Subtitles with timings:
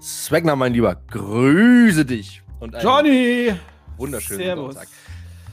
[0.00, 2.42] Swagner, mein Lieber, grüße dich.
[2.58, 3.54] Und Johnny!
[3.98, 4.74] Wunderschönen Servus.
[4.74, 4.88] Tag.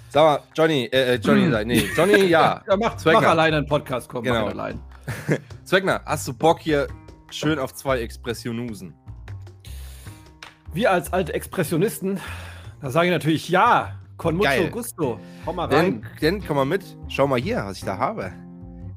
[0.10, 1.68] Sag mal, Johnny, äh, äh Johnny, hm.
[1.68, 2.62] nee, Johnny, ja.
[2.70, 4.46] ja mach, mach alleine einen Podcast, komm, genau.
[4.46, 4.80] mach allein.
[5.66, 6.88] Zweckner, hast du Bock hier
[7.30, 8.94] schön auf zwei Expressionusen?
[10.74, 12.20] Wir als alte Expressionisten,
[12.82, 14.00] da sage ich natürlich ja.
[14.16, 14.70] Con mucho Geil.
[14.72, 15.20] gusto.
[15.46, 16.04] Komm mal rein.
[16.22, 16.84] Dann, komm mal mit.
[17.08, 18.34] Schau mal hier, was ich da habe.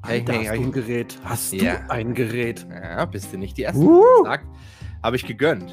[0.03, 1.19] Hey, hey, hast du ein Gerät?
[1.23, 1.75] Hast ja.
[1.75, 2.65] du ein Gerät?
[2.71, 4.23] Ja, bist du nicht die Erste, uh.
[4.23, 4.47] sagt.
[5.03, 5.71] Habe ich gegönnt.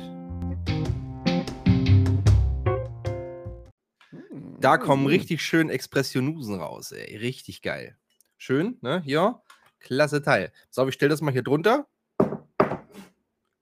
[4.61, 5.09] Da kommen hm.
[5.09, 7.17] richtig schön Expressionusen raus, ey.
[7.17, 7.97] Richtig geil.
[8.37, 9.01] Schön, ne?
[9.03, 9.41] Hier.
[9.81, 10.53] Klasse Teil.
[10.71, 11.87] So, ich stelle das mal hier drunter.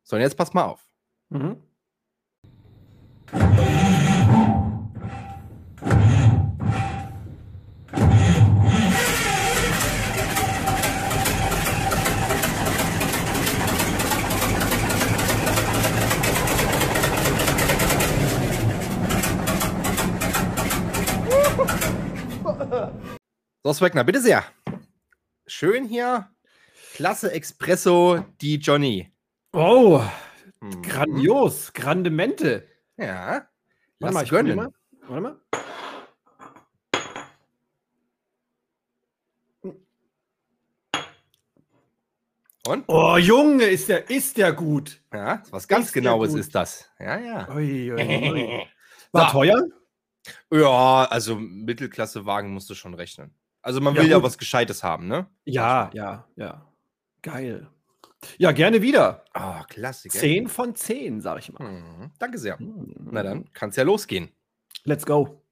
[0.02, 0.87] So, und jetzt pass mal auf.
[1.30, 1.62] Mhm.
[23.67, 24.45] So, Swagner, bitte sehr.
[25.45, 26.31] Schön hier.
[26.95, 29.12] Klasse Espresso, die Johnny.
[29.53, 30.00] Oh,
[30.61, 30.83] mhm.
[30.83, 31.73] grandios.
[31.73, 32.69] Grandemente.
[32.97, 33.48] Ja.
[33.98, 34.55] Lass mal, ich gönnen.
[34.55, 34.73] Mal.
[35.08, 35.41] Warte mal.
[42.69, 42.84] Und?
[42.86, 45.03] Oh, Junge, ist der, ist der gut.
[45.12, 46.89] Ja, was ganz ist Genaues ist das.
[47.01, 47.48] Ja, ja.
[47.53, 48.67] Ui, ui, ui.
[49.11, 49.33] War so.
[49.33, 49.61] teuer?
[50.53, 53.34] Ja, also Mittelklasse-Wagen musst du schon rechnen.
[53.67, 55.27] Also man will ja, ja was Gescheites haben, ne?
[55.45, 56.64] Ja, ja, ja.
[57.20, 57.69] Geil.
[58.39, 59.25] Ja, gerne wieder.
[59.33, 60.08] Ah, oh, klasse.
[60.08, 61.69] Zehn von zehn, sag ich mal.
[61.69, 62.12] Mhm.
[62.20, 62.62] Danke sehr.
[62.62, 62.95] Mhm.
[63.11, 64.31] Na dann kann es ja losgehen.
[64.84, 65.42] Let's go.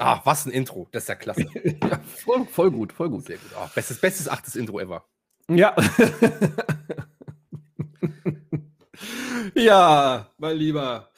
[0.00, 0.88] Ah, was ein Intro.
[0.90, 1.46] Das ist ja klasse.
[1.80, 3.24] ja, voll, voll, gut, voll gut.
[3.24, 3.52] Sehr gut.
[3.56, 5.04] Oh, bestes, bestes achtes Intro ever.
[5.48, 5.76] Ja.
[9.54, 11.08] ja, mein Lieber.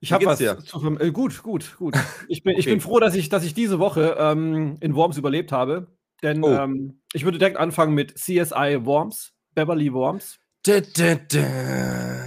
[0.00, 0.38] Ich habe was.
[0.38, 1.94] Zu, äh, gut, gut, gut.
[2.28, 2.60] Ich bin, okay.
[2.60, 5.88] ich bin froh, dass ich, dass ich diese Woche ähm, in Worms überlebt habe.
[6.22, 6.50] Denn oh.
[6.50, 10.38] ähm, ich würde direkt anfangen mit CSI Worms, Beverly Worms.
[10.64, 12.24] Da, da, da.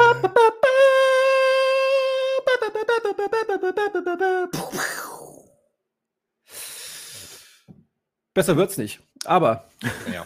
[8.33, 9.01] Besser wird's nicht.
[9.25, 9.67] Aber
[10.11, 10.25] ja.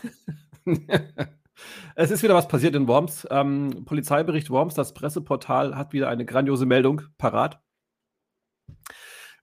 [1.98, 3.26] Es ist wieder was passiert in Worms.
[3.32, 7.64] Ähm, Polizeibericht Worms, das Presseportal hat wieder eine grandiose Meldung parat.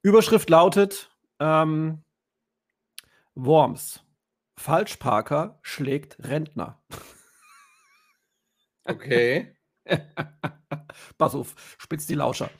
[0.02, 2.04] Überschrift lautet: ähm,
[3.34, 4.04] Worms.
[4.58, 6.82] Falschparker schlägt Rentner.
[8.84, 9.56] Okay.
[11.18, 12.50] Pass auf, spitzt die Lauscher.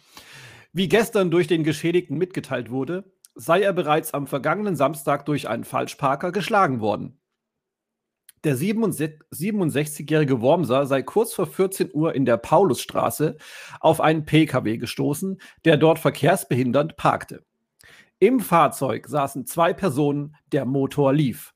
[0.73, 5.65] Wie gestern durch den Geschädigten mitgeteilt wurde, sei er bereits am vergangenen Samstag durch einen
[5.65, 7.22] Falschparker geschlagen worden.
[8.45, 13.37] Der 67-jährige Wormser sei kurz vor 14 Uhr in der Paulusstraße
[13.79, 17.45] auf einen Pkw gestoßen, der dort verkehrsbehindernd parkte.
[18.19, 21.55] Im Fahrzeug saßen zwei Personen, der Motor lief.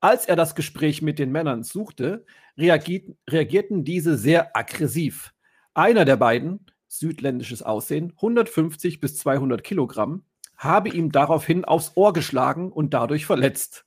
[0.00, 2.24] Als er das Gespräch mit den Männern suchte,
[2.56, 5.34] reagierten diese sehr aggressiv.
[5.74, 10.24] Einer der beiden, südländisches Aussehen, 150 bis 200 Kilogramm,
[10.56, 13.86] habe ihm daraufhin aufs Ohr geschlagen und dadurch verletzt.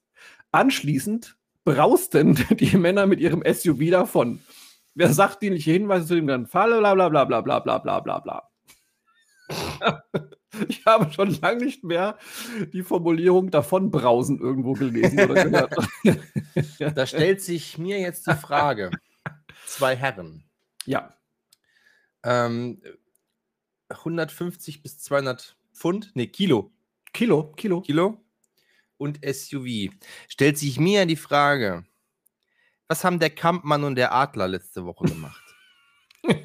[0.52, 4.40] Anschließend brausten die Männer mit ihrem SUV davon.
[4.96, 6.80] Wer sagt dienliche Hinweise zu dem ganzen Fall?
[6.80, 8.50] Bla bla bla bla bla bla bla bla bla.
[10.70, 12.18] Ich habe schon lange nicht mehr
[12.74, 15.76] die Formulierung davon brausen irgendwo gelesen oder gehört.
[16.96, 18.90] Da stellt sich mir jetzt die Frage:
[19.68, 20.46] Zwei Herren.
[20.86, 21.16] Ja.
[22.24, 22.82] Ähm,
[23.90, 26.16] 150 bis 200 Pfund?
[26.16, 26.72] Ne, Kilo.
[27.14, 27.82] Kilo, Kilo.
[27.82, 28.27] Kilo
[28.98, 29.94] und SUV.
[30.28, 31.86] Stellt sich mir die Frage,
[32.88, 35.44] was haben der Kampmann und der Adler letzte Woche gemacht?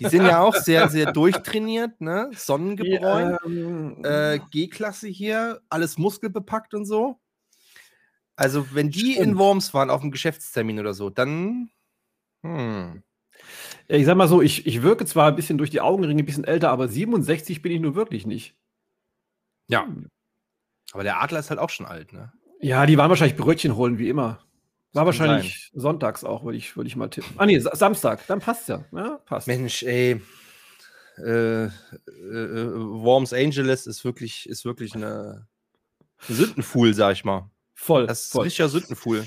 [0.01, 2.31] Die sind ja auch sehr, sehr durchtrainiert, ne?
[2.35, 7.19] Sonnengebräu, ähm, äh, G-Klasse hier, alles muskelbepackt und so.
[8.37, 9.27] Also, wenn die Stimmt.
[9.27, 11.71] in Worms waren auf einem Geschäftstermin oder so, dann.
[12.43, 13.03] Hm.
[13.89, 16.27] Ja, ich sag mal so, ich, ich wirke zwar ein bisschen durch die Augenringe ein
[16.27, 18.57] bisschen älter, aber 67 bin ich nur wirklich nicht.
[19.69, 19.87] Ja.
[20.93, 22.33] Aber der Adler ist halt auch schon alt, ne?
[22.63, 24.41] Ja, die waren wahrscheinlich Brötchen holen, wie immer.
[24.93, 25.81] War wahrscheinlich sein.
[25.81, 27.35] sonntags auch, würde ich, würd ich mal tippen.
[27.37, 28.85] Ah, nee, Samstag, dann passt ja.
[28.93, 29.49] ja passt.
[29.49, 30.21] Mensch, ey.
[31.19, 31.71] Äh, äh,
[32.17, 35.47] Worms Angeles ist wirklich, ist wirklich eine,
[36.29, 37.51] eine Sündenfuhl, sag ich mal.
[37.75, 38.07] Voll.
[38.07, 38.45] Das ist voll.
[38.45, 39.27] richtiger Sündenfuhl.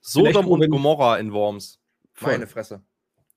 [0.00, 1.78] Sodom und Gomorra in Worms.
[2.12, 2.32] Voll.
[2.32, 2.82] Meine Fresse.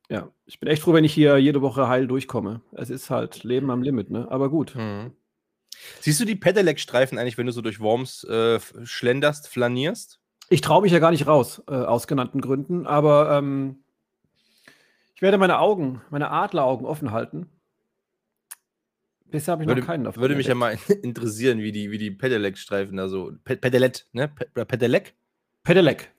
[0.10, 2.62] Ja, ich bin echt froh, wenn ich hier jede Woche heil durchkomme.
[2.72, 4.30] Es ist halt Leben am Limit, ne?
[4.30, 4.76] Aber gut.
[4.76, 5.14] Mhm.
[6.02, 10.20] Siehst du die Pedelec-Streifen eigentlich, wenn du so durch Worms äh, schlenderst, flanierst?
[10.50, 13.84] Ich traue mich ja gar nicht raus, äh, aus genannten Gründen, aber ähm,
[15.16, 17.50] Ich werde meine Augen, meine Adleraugen offen halten.
[19.26, 20.22] Bisher habe ich Würde, noch keinen davon.
[20.22, 23.32] würde mich ja mal interessieren, wie die, wie die Pedelec-Streifen da so.
[23.44, 24.28] Pe Pedelett, ne?
[24.30, 25.16] Pe Pedelec?
[25.64, 26.12] Pedelec.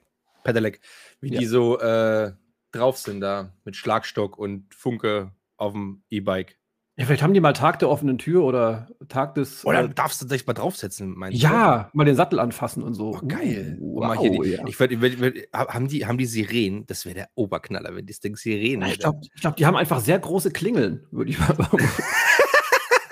[0.43, 0.81] Pedelec.
[1.21, 1.39] Wie Ja.
[1.39, 2.33] die so äh,
[2.71, 6.57] drauf sind da mit Schlagstock und Funke auf dem E-Bike.
[6.99, 9.63] Ja, vielleicht haben die mal Tag der offenen Tür oder Tag des.
[9.65, 11.43] Oder äh, du darfst du dich mal draufsetzen, meinst du?
[11.43, 13.15] ja, mal den Sattel anfassen und so.
[13.21, 13.77] Oh, geil.
[13.79, 14.65] Uh, wow, die, ja.
[14.65, 16.87] ich ich ich haben, die, haben die Sirenen?
[16.87, 19.01] Das wäre der Oberknaller, wenn das Ding Sirenen Ja, ich hätte.
[19.03, 21.77] glaube, ich glaub, die haben einfach sehr große Klingeln, würde ich mal sagen.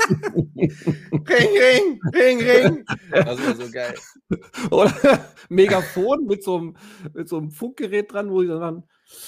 [0.55, 0.69] Ring,
[1.27, 2.85] ring, ring, ring.
[3.11, 3.95] Das wäre so geil.
[4.71, 4.93] Oder
[5.49, 6.77] Megafon mit so einem,
[7.13, 8.83] mit so einem Funkgerät dran, wo sie dann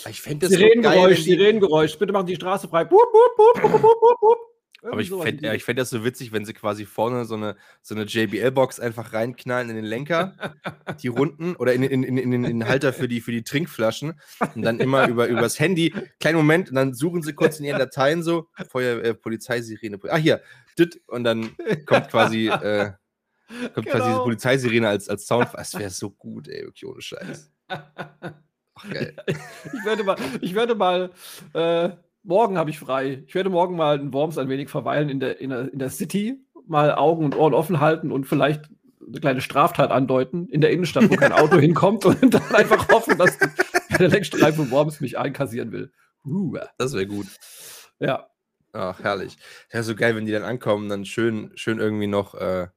[0.08, 1.10] Ich fände das so Sirenengeräusch, geil.
[1.10, 2.86] wenn die- Sirenengeräusch, bitte machen die Straße frei.
[2.86, 4.38] Bup, bup, bup, bup, bup, bup, bup.
[4.84, 7.56] Aber ich fände ja, ich fänd das so witzig, wenn sie quasi vorne so eine,
[7.82, 10.36] so eine JBL-Box einfach reinknallen in den Lenker,
[11.02, 14.20] die Runden oder in, in, in, in, den Halter für die, für die Trinkflaschen
[14.56, 15.94] und dann immer über übers Handy.
[16.20, 20.00] Kleinen Moment und dann suchen sie kurz in ihren Dateien so Feuer, äh, Polizeisirene.
[20.10, 20.42] Ah, hier,
[20.78, 21.50] dit, und dann
[21.86, 22.92] kommt quasi, äh,
[23.74, 24.24] kommt quasi diese Genau.
[24.24, 25.50] Polizeisirene als, als Sound.
[25.54, 27.52] Das wäre so gut, ey, wirklich ohne Scheiß.
[28.78, 29.16] Ach, geil.
[29.74, 31.12] Ich werde mal, ich werde mal,
[31.54, 31.90] äh,
[32.28, 33.24] morgen habe ich frei.
[33.26, 35.90] Ich werde morgen mal in Worms ein wenig verweilen in der, in der, in der
[35.90, 38.70] City, mal Augen und Ohren offen halten und vielleicht
[39.08, 43.18] eine kleine Straftat andeuten in der Innenstadt, wo kein Auto hinkommt und dann einfach hoffen,
[43.18, 43.38] dass
[43.98, 45.92] der Lenkstreifen Worms mich einkassieren will.
[46.26, 47.28] Uh, Das wäre gut.
[48.00, 48.28] ja.
[48.74, 49.38] Ach, herrlich.
[49.72, 52.68] Ja, so geil, wenn die dann ankommen, dann schön, schön irgendwie noch, äh,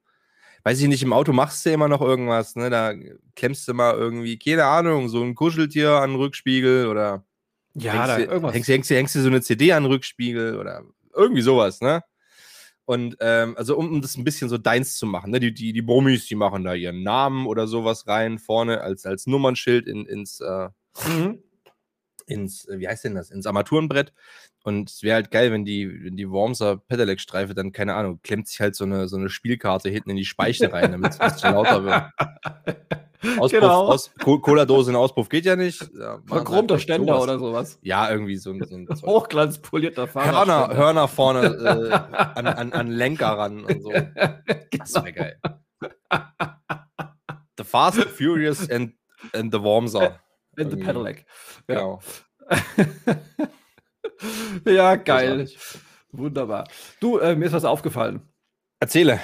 [0.62, 2.70] weiß ich nicht, im Auto machst du immer noch irgendwas, ne?
[2.70, 2.94] Da
[3.34, 7.24] klemmst du mal irgendwie, keine Ahnung, so ein Kuscheltier an den Rückspiegel oder
[7.74, 8.54] Ja, hängst, da dir, irgendwas.
[8.54, 10.82] hängst, hängst, hängst dir so eine CD an den Rückspiegel oder
[11.14, 12.02] irgendwie sowas, ne?
[12.84, 15.38] Und ähm, also um, um das ein bisschen so deins zu machen, ne?
[15.40, 19.26] Die, die, die Brummis, die machen da ihren Namen oder sowas rein, vorne als, als
[19.26, 20.68] Nummernschild in, ins, äh,
[21.06, 21.38] Mhm.
[22.26, 24.12] ins, äh, wie heißt denn das, ins Armaturenbrett.
[24.64, 28.48] Und es wäre halt geil, wenn die, wenn die Wormser Pedelec-Streife dann, keine Ahnung, klemmt
[28.48, 31.30] sich halt so eine, so eine Spielkarte hinten in die Speiche rein, damit es ein
[31.30, 32.02] bisschen lauter wird.
[33.22, 33.86] Auspuff, Genau.
[33.88, 35.82] aus, Co- Cola-Dose in Auspuff geht ja nicht.
[35.98, 37.22] Ja, halt Verchromter vielleicht Ständer sowas.
[37.24, 37.78] oder sowas.
[37.82, 38.88] Ja, irgendwie so ein, so ein.
[39.02, 40.76] Hochglanzpolierter Hörner, Fahrradständer.
[40.76, 41.92] Hörner vorne äh,
[42.38, 43.92] an, an, an Lenker ran und so.
[43.92, 45.40] Das wäre geil.
[47.58, 48.94] The Fast, the Furious and,
[49.34, 50.18] and the Wormser.
[50.58, 50.76] And the.
[50.78, 51.26] Pedelec.
[51.68, 51.74] Ja.
[51.74, 52.00] Genau.
[54.64, 55.48] ja, geil.
[56.12, 56.66] Wunderbar.
[57.00, 58.20] Du, äh, mir ist was aufgefallen.
[58.80, 59.20] Erzähle.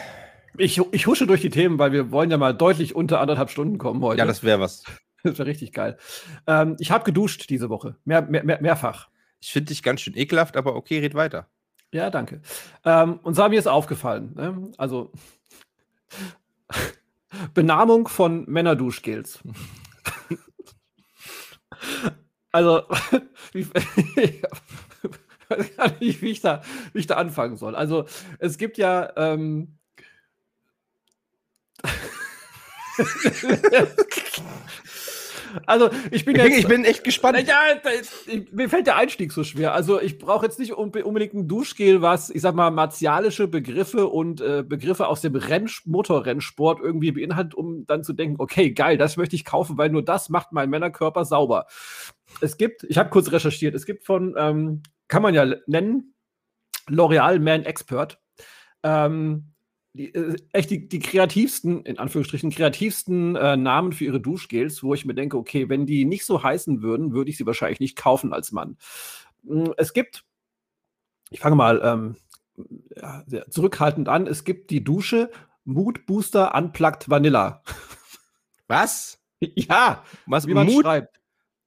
[0.58, 3.78] Ich, ich husche durch die Themen, weil wir wollen ja mal deutlich unter anderthalb Stunden
[3.78, 4.18] kommen heute.
[4.18, 4.84] Ja, das wäre was.
[5.22, 5.96] das wäre richtig geil.
[6.46, 7.96] Ähm, ich habe geduscht diese Woche.
[8.04, 9.08] Mehr, mehr, mehr, mehrfach.
[9.40, 11.48] Ich finde dich ganz schön ekelhaft, aber okay, red weiter.
[11.92, 12.40] Ja, danke.
[12.84, 14.72] Ähm, und zwar mir ist aufgefallen, ne?
[14.76, 15.12] also
[17.54, 19.40] Benamung von Männerduschgels.
[22.52, 22.82] also,
[23.52, 23.72] ich
[25.48, 26.62] weiß gar nicht, wie ich, da,
[26.92, 27.74] wie ich da anfangen soll.
[27.74, 28.06] Also,
[28.38, 29.12] es gibt ja.
[29.16, 29.75] Ähm,
[35.66, 36.58] also, ich bin jetzt.
[36.58, 37.38] ich bin echt gespannt.
[37.46, 37.58] Ja,
[38.26, 39.74] ich, mir fällt der Einstieg so schwer.
[39.74, 44.06] Also ich brauche jetzt nicht unbe- unbedingt ein Duschgel, was, ich sag mal, martialische Begriffe
[44.06, 48.98] und äh, Begriffe aus dem Renn Motorrennsport irgendwie beinhaltet, um dann zu denken, okay, geil,
[48.98, 51.66] das möchte ich kaufen, weil nur das macht meinen Männerkörper sauber.
[52.40, 56.14] Es gibt, ich habe kurz recherchiert, es gibt von, ähm, kann man ja nennen,
[56.88, 58.20] L'Oreal Man Expert.
[58.82, 59.52] Ähm,
[59.96, 64.94] die, äh, echt die, die kreativsten, in Anführungsstrichen, kreativsten äh, Namen für ihre Duschgels, wo
[64.94, 67.96] ich mir denke, okay, wenn die nicht so heißen würden, würde ich sie wahrscheinlich nicht
[67.96, 68.76] kaufen als Mann.
[69.42, 70.24] Mm, Es gibt,
[71.30, 72.16] ich fange mal ähm,
[72.96, 75.30] ja, sehr zurückhaltend an, es gibt die Dusche
[75.64, 77.62] Mood Booster Unplugged Vanilla.
[78.68, 79.20] Was?
[79.40, 80.46] ja, Was?
[80.46, 81.20] wie man Mood, schreibt.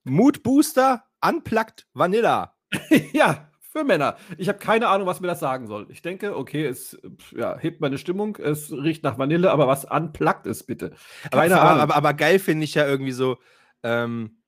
[0.04, 2.56] Mood Booster Unplugged Vanilla.
[3.14, 4.18] ja, für Männer.
[4.38, 5.86] Ich habe keine Ahnung, was mir das sagen soll.
[5.90, 7.00] Ich denke, okay, es
[7.36, 10.94] ja, hebt meine Stimmung, es riecht nach Vanille, aber was unplugged ist, bitte.
[11.26, 11.82] Aber, Keine aber, Ahnung.
[11.84, 13.38] aber, aber geil finde ich ja irgendwie so
[13.84, 14.42] ähm,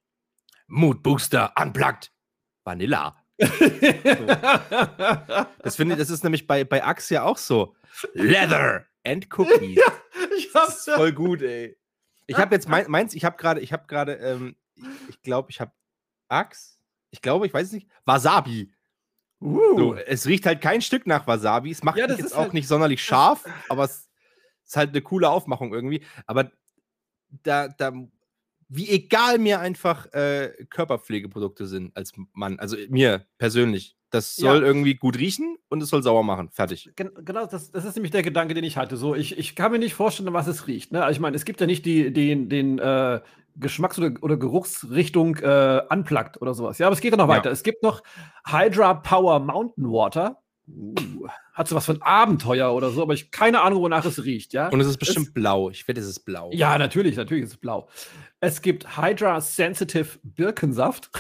[0.67, 2.11] Mood Booster Unplugged
[2.63, 3.15] Vanilla.
[5.63, 7.75] Das finde ich, das ist nämlich bei, bei Axe ja auch so.
[8.13, 9.79] Leather and Cookies.
[10.37, 11.77] ich Das ist voll gut, ey.
[12.27, 14.55] Ich habe jetzt mein, meins, ich habe gerade, ich habe gerade, ähm,
[15.09, 15.71] ich glaube, ich habe
[16.29, 16.77] Axe.
[17.11, 17.89] Ich glaube, ich weiß es nicht.
[18.05, 18.71] Wasabi.
[19.41, 21.71] Uh, So, es riecht halt kein Stück nach Wasabi.
[21.71, 24.09] Es macht Ja, jetzt ist auch halt- nicht sonderlich scharf, aber es
[24.65, 26.03] ist halt eine coole Aufmachung irgendwie.
[26.27, 26.51] Aber
[27.43, 27.91] da, da,
[28.69, 33.95] wie egal mir einfach äh, Körperpflegeprodukte sind als Mann, also mir persönlich.
[34.11, 34.51] Das Ja.
[34.51, 36.49] soll irgendwie gut riechen und es soll sauer machen.
[36.51, 36.91] Fertig.
[36.97, 38.97] Gen genau, das, das ist nämlich der Gedanke, den ich hatte.
[38.97, 40.91] So, ich, ich kann mir nicht vorstellen, was es riecht.
[40.91, 41.01] Ne?
[41.01, 43.21] Also ich meine, es gibt ja nicht die, den, den äh,
[43.59, 46.77] Geschmacks- oder, oder Geruchsrichtung äh, unplugged oder sowas.
[46.77, 47.35] Ja, aber es geht ja noch Ja.
[47.35, 47.51] weiter.
[47.51, 48.01] Es gibt noch
[48.45, 50.37] Hydra Power Mountain Water.
[50.67, 54.53] Uh, hat so was von Abenteuer oder so, aber ich keine Ahnung, wonach es riecht,
[54.53, 54.69] ja.
[54.69, 55.69] Und es ist bestimmt blau.
[55.69, 56.49] Ich wette, es ist blau.
[56.53, 57.89] Ja, natürlich, natürlich ist es blau.
[58.39, 61.09] Es gibt Hydra Sensitive Birkensaft.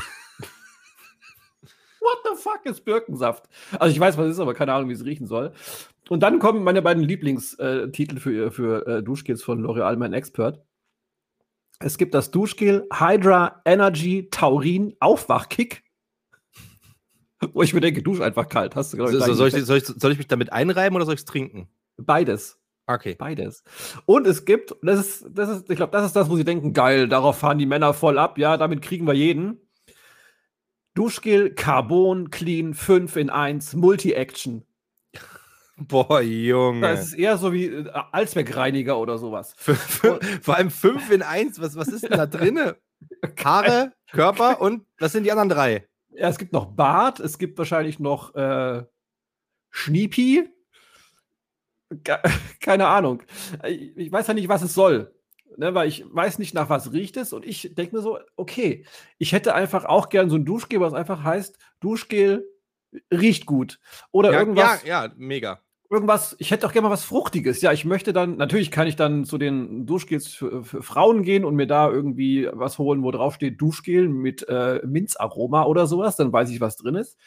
[1.99, 3.49] What the fuck ist Birkensaft?
[3.77, 5.51] Also ich weiß, was es ist, aber keine Ahnung, wie es riechen soll.
[6.09, 10.61] Und dann kommen meine beiden Lieblingstitel für, für äh, Duschgels von L'Oreal Mein Expert.
[11.83, 15.83] Es gibt das Duschgel Hydra Energy Taurin Aufwachkick.
[17.53, 18.75] Wo ich mir denke, dusch einfach kalt.
[18.75, 21.15] Hast du, glaub So, soll, ich, soll, ich, soll ich mich damit einreiben oder soll
[21.15, 21.67] ich es trinken?
[21.97, 22.59] Beides.
[22.85, 23.15] Okay.
[23.17, 23.63] Beides.
[24.05, 26.73] Und es gibt, das ist, das ist, ich glaube, das ist das, wo sie denken,
[26.73, 29.59] geil, darauf fahren die Männer voll ab, ja, damit kriegen wir jeden.
[30.93, 34.65] Duschgel Carbon Clean 5 in 1 Multi-Action.
[35.77, 36.81] Boah, Junge.
[36.81, 39.53] Das ist eher so wie äh, Allzweckreiniger oder sowas.
[39.57, 41.59] Vor allem 5 in 1.
[41.61, 42.77] Was, was ist denn da drinne?
[43.43, 45.87] Haare, Körper und was sind die anderen drei?
[46.13, 48.83] Ja, es gibt noch Bart, es gibt wahrscheinlich noch äh,
[49.71, 50.49] Schniepi.
[52.03, 52.21] Ke-
[52.61, 53.23] Keine Ahnung.
[53.65, 55.15] Ich ich weiß ja nicht, was es soll.
[55.57, 57.33] Ne, weil ich weiß nicht, nach was riecht es.
[57.33, 58.85] Und ich denke mir so, okay,
[59.17, 62.45] ich hätte einfach auch gern so ein Duschgel, was einfach heißt, Duschgel
[63.11, 63.79] riecht gut.
[64.11, 65.61] Oder Ja, irgendwas, ja, ja, mega.
[65.89, 67.61] irgendwas, ich hätte auch gerne mal was Fruchtiges.
[67.61, 71.45] Ja, ich möchte dann, natürlich kann ich dann zu den Duschgels für, für Frauen gehen
[71.45, 76.15] und mir da irgendwie was holen, wo drauf steht Duschgel mit äh, Minzaroma oder sowas,
[76.15, 77.17] dann weiß ich, was drin ist.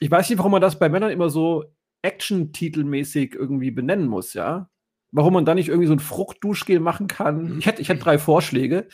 [0.00, 1.64] Ich weiß nicht, warum man das bei Männern immer so
[2.02, 4.68] Action-Titelmäßig irgendwie benennen muss, ja.
[5.12, 7.58] Warum man da nicht irgendwie so ein Fruchtduschgel machen kann.
[7.58, 8.86] Ich hätte, ich hätte drei Vorschläge.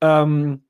[0.00, 0.64] Ähm,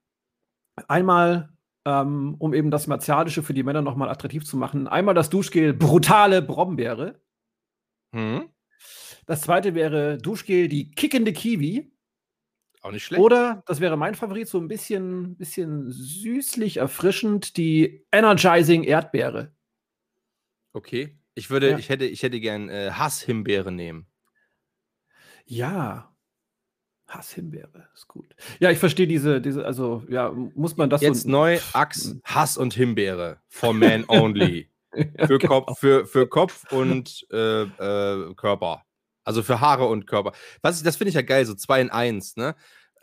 [0.89, 1.50] einmal,
[1.87, 4.87] ähm, um eben das Martialische für die Männer nochmal attraktiv zu machen.
[4.89, 7.21] Einmal das Duschgel Brutale Brombeere.
[8.15, 8.49] Hm?
[9.27, 11.93] Das zweite wäre Duschgel die kickende Kiwi.
[12.83, 13.23] Auch nicht schlecht.
[13.23, 19.55] Oder, das wäre mein Favorit, so ein bisschen, bisschen süßlich erfrischend, die Energizing Erdbeere.
[20.73, 21.19] Okay.
[21.35, 21.79] Ich würde, Ja.
[21.79, 24.07] ich hätte, ich hätte gern äh, Hasshimbeere nehmen.
[25.47, 26.10] Ja.
[27.11, 28.35] Hasshimbeere, ist gut.
[28.59, 31.31] Ja, ich verstehe diese, diese, also, ja, muss man das Jetzt so.
[31.31, 33.39] neu Axt, Hass und Himbeere.
[33.49, 34.69] For Men only.
[35.27, 35.61] Für, genau.
[35.63, 38.85] Kopf, für, für Kopf und äh, äh, Körper.
[39.23, 40.33] Also für Haare und Körper.
[40.63, 42.57] Was ich, das finde ich ja geil, so zwei in eins, ne?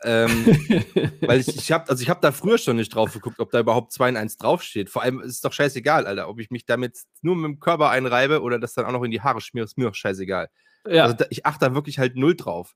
[0.04, 0.46] Ähm,
[1.22, 3.60] weil ich, ich habe also ich hab da früher schon nicht drauf geguckt, ob da
[3.60, 4.90] überhaupt 2 in 1 draufsteht.
[4.90, 7.90] Vor allem ist es doch scheißegal, Alter, ob ich mich damit nur mit dem Körper
[7.90, 10.50] einreibe oder das dann auch noch in die Haare schmiere, ist mir doch scheißegal.
[10.86, 11.04] ja.
[11.04, 12.74] Also da, ich achte da wirklich halt null drauf.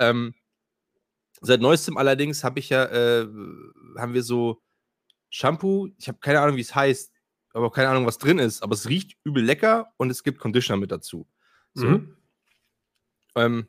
[0.00, 0.34] Ähm,
[1.40, 3.26] seit neuestem allerdings habe ich ja, äh,
[3.98, 4.62] haben wir so
[5.30, 7.12] Shampoo, ich habe keine Ahnung, wie es heißt,
[7.52, 10.38] aber auch keine Ahnung, was drin ist, aber es riecht übel lecker und es gibt
[10.38, 11.26] Conditioner mit dazu.
[11.72, 11.86] So.
[11.86, 12.16] Mhm.
[13.36, 13.68] Ähm,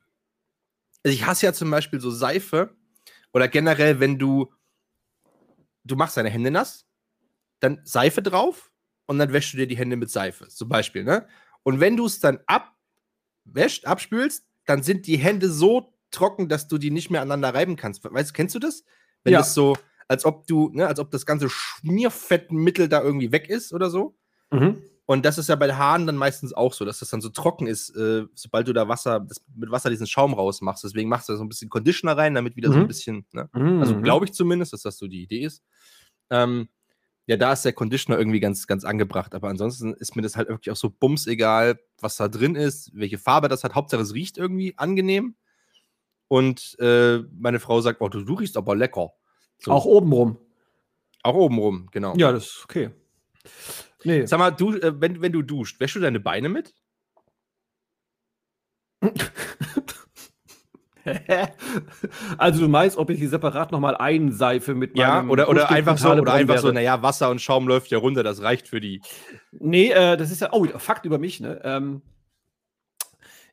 [1.03, 2.75] also ich hasse ja zum Beispiel so Seife
[3.33, 4.51] oder generell, wenn du,
[5.83, 6.85] du machst deine Hände nass,
[7.59, 8.71] dann Seife drauf
[9.05, 11.27] und dann wäschst du dir die Hände mit Seife, zum Beispiel, ne?
[11.63, 16.77] Und wenn du es dann abwäscht, abspülst, dann sind die Hände so trocken, dass du
[16.77, 18.03] die nicht mehr aneinander reiben kannst.
[18.03, 18.83] Weißt du, kennst du das?
[19.23, 19.39] Wenn Ja.
[19.39, 23.73] das so, als ob du, ne, als ob das ganze Schmierfettmittel da irgendwie weg ist
[23.73, 24.15] oder so.
[24.51, 24.81] Mhm.
[25.07, 27.67] Und das ist ja bei Haaren dann meistens auch so, dass das dann so trocken
[27.67, 30.83] ist, äh, sobald du da Wasser, das, mit Wasser diesen Schaum rausmachst.
[30.83, 32.87] Deswegen machst du da so ein bisschen Conditioner rein, damit wieder so ein Mhm.
[32.87, 33.47] bisschen, ne?
[33.53, 33.79] Mhm.
[33.81, 35.63] Also glaube ich zumindest, dass das so die Idee ist.
[36.31, 36.69] Ähm,
[37.27, 39.33] ja, da ist der Conditioner irgendwie ganz, ganz angebracht.
[39.35, 42.91] Aber ansonsten ist mir das halt wirklich auch so bums egal, was da drin ist,
[42.93, 43.73] welche Farbe das hat.
[43.75, 45.35] Hauptsache es riecht irgendwie angenehm.
[46.27, 49.11] Und äh, meine Frau sagt, oh, du, du riechst aber lecker.
[49.59, 49.71] So.
[49.71, 50.37] Auch obenrum.
[51.23, 52.15] Auch obenrum, genau.
[52.17, 52.91] Ja, das ist okay.
[54.03, 54.25] Nee.
[54.25, 56.73] Sag mal, du, äh, wenn, wenn du duscht, wäschst du deine Beine mit?
[62.37, 65.77] also du meinst, ob ich die separat nochmal einseife mit Ja, meinem oder, oder Duschgel
[65.77, 68.79] einfach so, oder einfach so, naja, Wasser und Schaum läuft ja runter, das reicht für
[68.79, 69.01] die.
[69.51, 71.61] Nee, äh, das ist ja, oh, Fakt über mich, ne?
[71.63, 72.01] Ähm,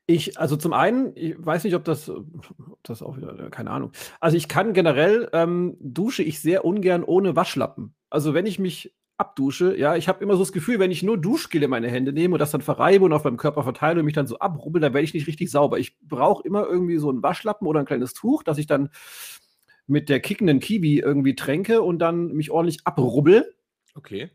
[0.06, 3.92] ich, also zum einen, ich weiß nicht, ob das, ob das auch wieder, keine Ahnung.
[4.20, 7.94] Also ich kann generell, ähm, dusche ich sehr ungern ohne Waschlappen.
[8.10, 11.16] Also wenn ich mich abdusche, ja, ich habe immer so das Gefühl, wenn ich nur
[11.16, 14.06] Duschgel in meine Hände nehme und das dann verreibe und auf meinem Körper verteile und
[14.06, 15.78] mich dann so abrubbel, dann werde ich nicht richtig sauber.
[15.78, 18.90] Ich brauche immer irgendwie so einen Waschlappen oder ein kleines Tuch, das ich dann
[19.86, 23.54] mit der kickenden Kiwi irgendwie tränke und dann mich ordentlich abrubbel.
[23.94, 24.30] Okay.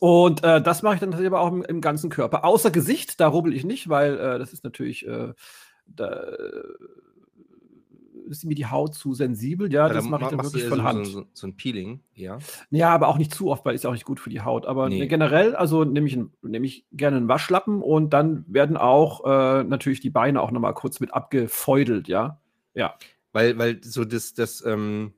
[0.00, 2.44] Und äh, das mache ich dann tatsächlich aber auch im, im ganzen Körper.
[2.44, 5.32] Außer Gesicht, da rubbel ich nicht, weil äh, das ist natürlich, äh,
[5.86, 6.74] da äh,
[8.28, 9.72] ist mir die Haut zu sensibel.
[9.72, 11.06] Ja, das dann mache ich dann wirklich von so, Hand.
[11.06, 12.38] So, so, ein Peeling, ja.
[12.70, 14.66] Ja, aber auch nicht zu oft, weil ist auch nicht gut für die Haut.
[14.66, 15.00] Aber Nee.
[15.00, 19.64] ne, generell, also nehme ich, nehme ich gerne einen Waschlappen und dann werden auch äh,
[19.64, 22.40] natürlich die Beine auch nochmal kurz mit abgefeudelt, ja.
[22.74, 22.96] Ja.
[23.32, 25.12] Weil, weil so das, das, ähm,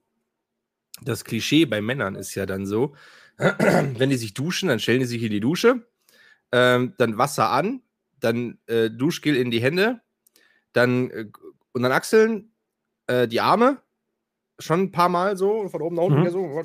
[1.02, 2.94] das Klischee bei Männern ist ja dann so,
[3.98, 5.86] wenn die sich duschen, dann stellen die sich in die Dusche,
[6.52, 7.82] ähm, dann Wasser an,
[8.20, 10.00] dann äh, Duschgel in die Hände,
[10.72, 11.26] dann äh,
[11.72, 12.54] und dann Achseln,
[13.06, 13.82] äh, die Arme,
[14.58, 16.30] schon ein paar Mal so, von oben nach unten, Mhm.
[16.30, 16.62] so,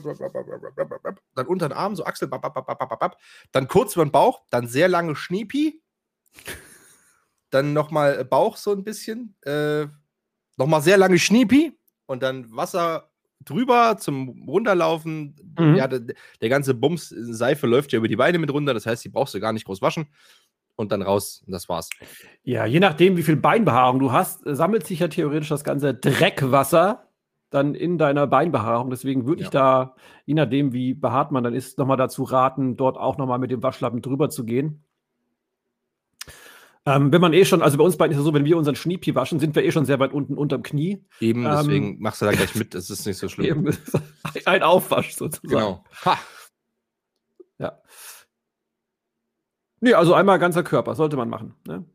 [1.36, 2.54] dann unter den Arm, so Achsel, bap, bap,
[3.00, 3.18] bap,
[3.52, 5.82] dann kurz über den Bauch, dann sehr lange Schniepi,
[7.50, 9.88] dann nochmal Bauch so ein bisschen, äh,
[10.56, 13.11] nochmal sehr lange Schniepi und dann Wasser
[13.46, 15.36] drüber zum Runterlaufen.
[15.58, 15.76] Mhm.
[15.76, 16.02] Ja, der,
[16.42, 19.34] der ganze Bums, Seife läuft ja über die Beine mit runter, das heißt, die brauchst
[19.34, 20.08] du gar nicht groß waschen
[20.76, 21.90] und dann raus und das war's.
[22.44, 25.94] Ja, je nachdem, wie viel Beinbehaarung du hast, äh, sammelt sich ja theoretisch das ganze
[25.94, 27.08] Dreckwasser
[27.50, 28.90] dann in deiner Beinbehaarung.
[28.90, 29.96] Deswegen würde ich da,
[30.26, 33.62] je nachdem, wie behaart man dann ist, nochmal dazu raten, dort auch nochmal mit dem
[33.62, 34.86] Waschlappen drüber zu gehen.
[36.86, 38.76] Ähm, wenn man eh schon, also bei uns beiden ist es so, wenn wir unseren
[38.76, 41.06] Schniepi waschen, sind wir eh schon sehr weit unten unterm Knie.
[41.20, 43.68] Eben, Ähm, deswegen machst du da gleich mit, das ist nicht so schlimm.
[43.68, 43.78] Eben
[44.46, 45.50] ein Aufwasch sozusagen.
[45.50, 45.84] Genau.
[46.06, 46.20] Ha.
[47.60, 47.82] Ja.
[49.80, 51.54] Nee, also einmal ganzer Körper, sollte man machen.
[51.68, 51.86] Ne?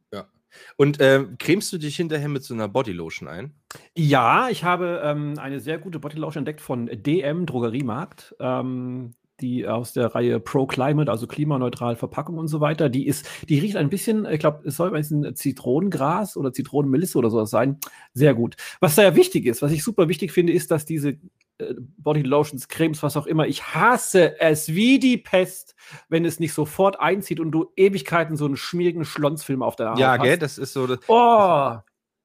[0.77, 3.55] Und ähm, cremst du dich hinterher mit so einer Bodylotion ein?
[3.95, 9.93] Ja, ich habe ähm, eine sehr gute Bodylotion entdeckt von DM Drogeriemarkt, ähm, die aus
[9.93, 12.89] der Reihe Pro Climate, also klimaneutral Verpackung und so weiter.
[12.89, 17.19] Die ist, die riecht ein bisschen, ich glaube, es soll ein bisschen Zitronengras oder Zitronenmelisse
[17.19, 17.79] oder sowas sein.
[18.15, 18.57] Sehr gut.
[18.81, 21.19] Was da ja wichtig ist, was ich super wichtig finde, ist, dass diese
[21.59, 25.75] äh, Bodylotions, Cremes, was auch immer, ich hasse es wie die Pest,
[26.09, 29.99] wenn es nicht sofort einzieht und du Ewigkeiten so einen schmierigen Schlonsfilm auf deiner Haut
[29.99, 30.23] ja, hast.
[30.23, 30.87] gell, das ist so.
[30.87, 31.77] Das, Oh,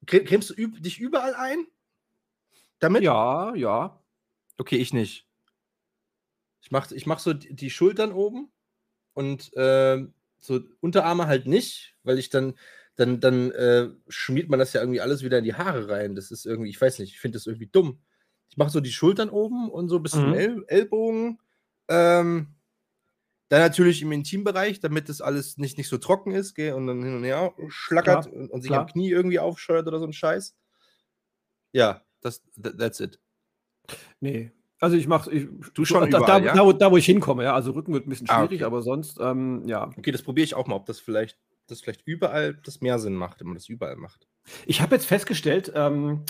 [0.06, 1.66] Cre- cremst du dich überall ein?
[2.80, 3.02] Damit?
[3.02, 3.98] ja, ja.
[4.58, 5.26] Okay, ich nicht.
[6.72, 8.50] Ich mach, ich mach so die Schultern oben
[9.12, 12.54] und ähm, so Unterarme halt nicht, weil ich dann,
[12.96, 16.14] dann, dann äh, schmiert man das ja irgendwie alles wieder in die Haare rein.
[16.14, 18.00] Das ist irgendwie, ich weiß nicht, ich finde das irgendwie dumm.
[18.48, 20.32] Ich mache so die Schultern oben und so bis zum Mhm.
[20.34, 21.40] El Ellbogen.
[21.88, 22.54] Ähm,
[23.50, 27.02] dann natürlich im Intimbereich, damit das alles nicht, nicht so trocken ist, gell, und dann
[27.02, 28.80] hin und her schlackert Klar, und, und sich klar.
[28.80, 30.56] am Knie irgendwie aufscheuert oder so ein Scheiß.
[31.72, 33.20] Ja, das, that- that's it.
[34.20, 34.52] Nee.
[34.82, 36.54] Also ich mache ich, Du schon da, überall, da, ja?
[36.54, 37.54] da, wo- da, wo ich hinkomme, ja.
[37.54, 38.64] Also Rücken wird ein bisschen Ah, schwierig, okay.
[38.64, 39.88] aber sonst, ähm, ja.
[39.96, 43.14] Okay, das probiere ich auch mal, ob das vielleicht, das vielleicht überall das mehr Sinn
[43.14, 44.26] macht, wenn man das überall macht.
[44.66, 46.24] Ich habe jetzt festgestellt, ähm,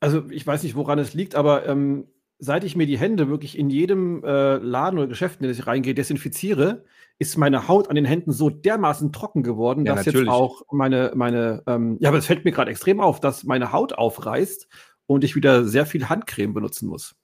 [0.00, 2.08] also ich weiß nicht, woran es liegt, aber ähm,
[2.38, 5.66] seit ich mir die Hände wirklich in jedem äh, Laden oder Geschäft, in das ich
[5.66, 6.84] reingehe, desinfiziere,
[7.18, 10.26] ist meine Haut an den Händen so dermaßen trocken geworden, Ja, dass natürlich.
[10.26, 13.72] jetzt auch meine, meine, ähm, ja, aber es fällt mir gerade extrem auf, dass meine
[13.72, 14.68] Haut aufreißt
[15.06, 17.16] und ich wieder sehr viel Handcreme benutzen muss.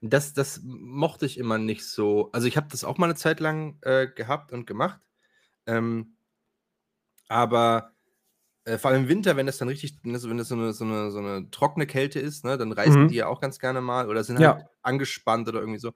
[0.00, 2.30] Das, das mochte ich immer nicht so.
[2.32, 5.00] Also ich habe das auch mal eine Zeit lang äh, gehabt und gemacht.
[5.66, 6.16] Ähm,
[7.28, 7.92] aber
[8.64, 11.10] äh, vor allem im Winter, wenn das dann richtig, wenn das, so, eine, so, eine,
[11.10, 13.08] so eine trockene Kälte ist, ne, dann reißen Mhm.
[13.08, 14.56] die ja auch ganz gerne mal oder sind Ja.
[14.56, 15.92] halt angespannt oder irgendwie so.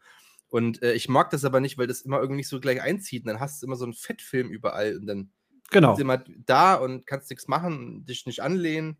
[0.48, 3.24] Und äh, ich mag das aber nicht, weil das immer irgendwie nicht so gleich einzieht.
[3.24, 5.32] Und dann hast du immer so einen Fettfilm überall und dann
[5.70, 5.92] Genau.
[5.92, 8.98] bist du immer da und kannst nichts machen, dich nicht anlehnen.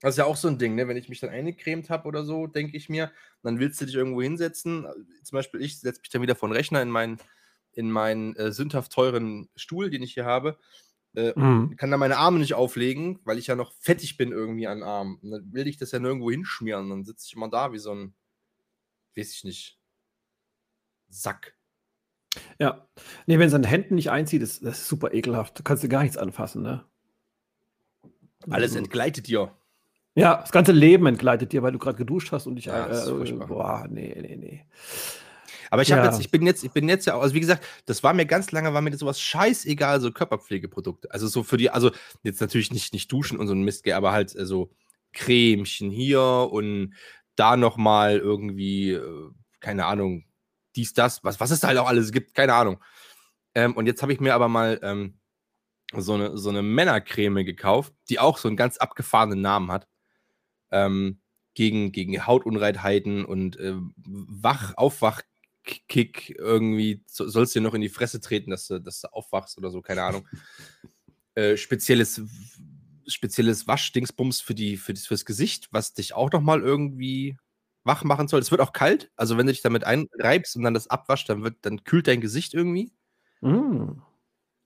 [0.00, 0.86] Das ist ja auch so ein Ding, ne?
[0.86, 3.10] Wenn ich mich dann eingecremt habe oder so, denke ich mir,
[3.42, 4.86] dann willst du dich irgendwo hinsetzen.
[5.24, 7.18] Zum Beispiel, ich setze mich dann wieder vor den Rechner in meinen,
[7.72, 10.56] in meinen äh, sündhaft teuren Stuhl, den ich hier habe.
[11.14, 11.76] Äh, Mhm.
[11.76, 15.16] kann da meine Arme nicht auflegen, weil ich ja noch fettig bin irgendwie an Armen.
[15.22, 16.90] Und dann will ich das ja nirgendwo hinschmieren.
[16.90, 18.14] Dann sitze ich immer da wie so ein,
[19.16, 19.78] weiß ich nicht,
[21.08, 21.56] Sack.
[22.60, 22.86] Ja.
[23.26, 25.58] Nee, wenn es an den Händen nicht einzieht, ist das ist super ekelhaft.
[25.58, 26.84] Da kannst du gar nichts anfassen, ne?
[28.50, 29.56] Alles Also- entgleitet dir.
[30.18, 32.66] Ja, das ganze Leben entgleitet dir, weil du gerade geduscht hast und dich.
[32.66, 33.46] Ja, äh, furchtbar.
[33.46, 34.64] boah, nee, nee, nee.
[35.70, 36.10] Aber ich habe Ja.
[36.10, 38.26] jetzt, ich bin jetzt, ich bin jetzt ja, auch- also wie gesagt, das war mir
[38.26, 41.10] ganz lange, war mir das sowas scheißegal, so Körperpflegeprodukte.
[41.12, 41.90] Also so für die, also
[42.22, 44.70] jetzt natürlich nicht, nicht duschen und so ein Mist, aber halt äh, so
[45.12, 46.94] Cremchen hier und
[47.36, 50.24] da nochmal irgendwie, äh, keine Ahnung,
[50.74, 52.82] dies, das, was, was es da halt auch alles gibt, keine Ahnung.
[53.54, 55.18] Ähm, und jetzt habe ich mir aber mal ähm,
[55.96, 59.86] so, eine, so eine Männercreme gekauft, die auch so einen ganz abgefahrenen Namen hat.
[60.70, 61.20] Ähm,
[61.54, 63.74] gegen, gegen Hautunreinheiten und äh,
[64.06, 69.12] Wach, Aufwachkick irgendwie, so, sollst dir noch in die Fresse treten, dass du, dass du
[69.12, 70.28] aufwachst oder so, keine Ahnung.
[71.34, 72.20] äh, spezielles,
[73.08, 77.36] spezielles Waschdingsbums für die, für das, fürs Gesicht, was dich auch nochmal irgendwie
[77.82, 78.40] wach machen soll.
[78.40, 81.42] Es wird auch kalt, also wenn du dich damit einreibst und dann das abwaschst, dann,
[81.42, 82.92] wird, dann kühlt dein Gesicht irgendwie.
[83.40, 84.00] Mm.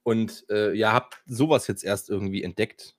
[0.02, 2.96] Und äh, ja, hab sowas jetzt erst irgendwie entdeckt.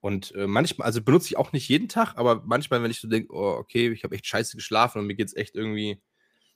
[0.00, 3.08] Und äh, manchmal, also benutze ich auch nicht jeden Tag, aber manchmal, wenn ich so
[3.08, 6.00] denke, oh, okay, ich habe echt scheiße geschlafen und mir geht's echt irgendwie,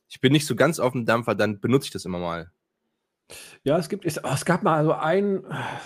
[0.08, 2.52] ich bin nicht so ganz auf dem Dampfer, dann benutze ich das immer mal.
[3.64, 5.44] Ja, es gibt, es, oh, es gab mal so ein,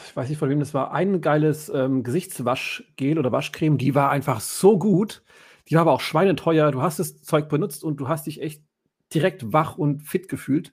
[0.09, 4.11] ich weiß nicht von wem das war, ein geiles ähm, Gesichtswaschgel oder Waschcreme, die war
[4.11, 5.23] einfach so gut.
[5.69, 6.71] Die war aber auch schweineteuer.
[6.71, 8.62] Du hast das Zeug benutzt und du hast dich echt
[9.12, 10.73] direkt wach und fit gefühlt.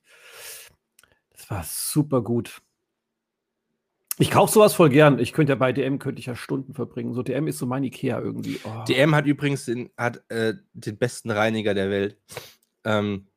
[1.32, 2.62] Das war super gut.
[4.20, 5.20] Ich kaufe sowas voll gern.
[5.20, 7.14] Ich könnte ja bei DM könnte ich ja Stunden verbringen.
[7.14, 8.60] So DM ist so mein Ikea irgendwie.
[8.64, 8.84] Oh.
[8.88, 12.18] DM hat übrigens den, hat, äh, den besten Reiniger der Welt.
[12.84, 13.28] Ähm,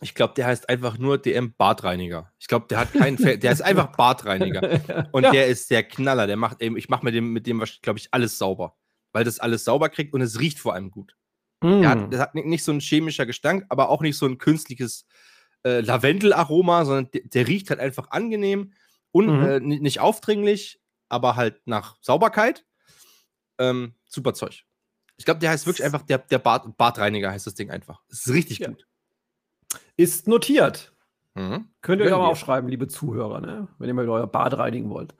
[0.00, 2.32] ich glaube, der heißt einfach nur DM Bartreiniger.
[2.38, 5.08] Ich glaube, der hat keinen, Fe der ist einfach Bartreiniger.
[5.12, 5.30] Und ja.
[5.30, 6.26] der ist der Knaller.
[6.26, 8.76] Der macht eben, ich mache mit dem, mit dem, glaube ich, alles sauber.
[9.12, 11.16] Weil das alles sauber kriegt und es riecht vor allem gut.
[11.62, 11.80] Mm.
[11.80, 15.06] Der, hat, der hat nicht so ein chemischer Gestank, aber auch nicht so ein künstliches
[15.64, 18.72] äh, Lavendelaroma, sondern der, der, riecht halt einfach angenehm
[19.16, 19.46] und mhm.
[19.46, 22.66] äh, nicht aufdringlich, aber halt nach Sauberkeit.
[23.58, 24.64] Ähm, super Zeug.
[25.16, 28.02] Ich glaube, der heißt wirklich einfach der, der Bart, Bartreiniger, heißt das Ding einfach.
[28.10, 28.68] Das ist richtig ja.
[28.68, 28.86] gut.
[29.96, 30.92] Ist notiert.
[31.34, 31.70] Mhm.
[31.80, 33.68] Könnt ihr euch auch mal aufschreiben, liebe Zuhörer, ne?
[33.78, 35.14] wenn ihr mal euer Bad reinigen wollt.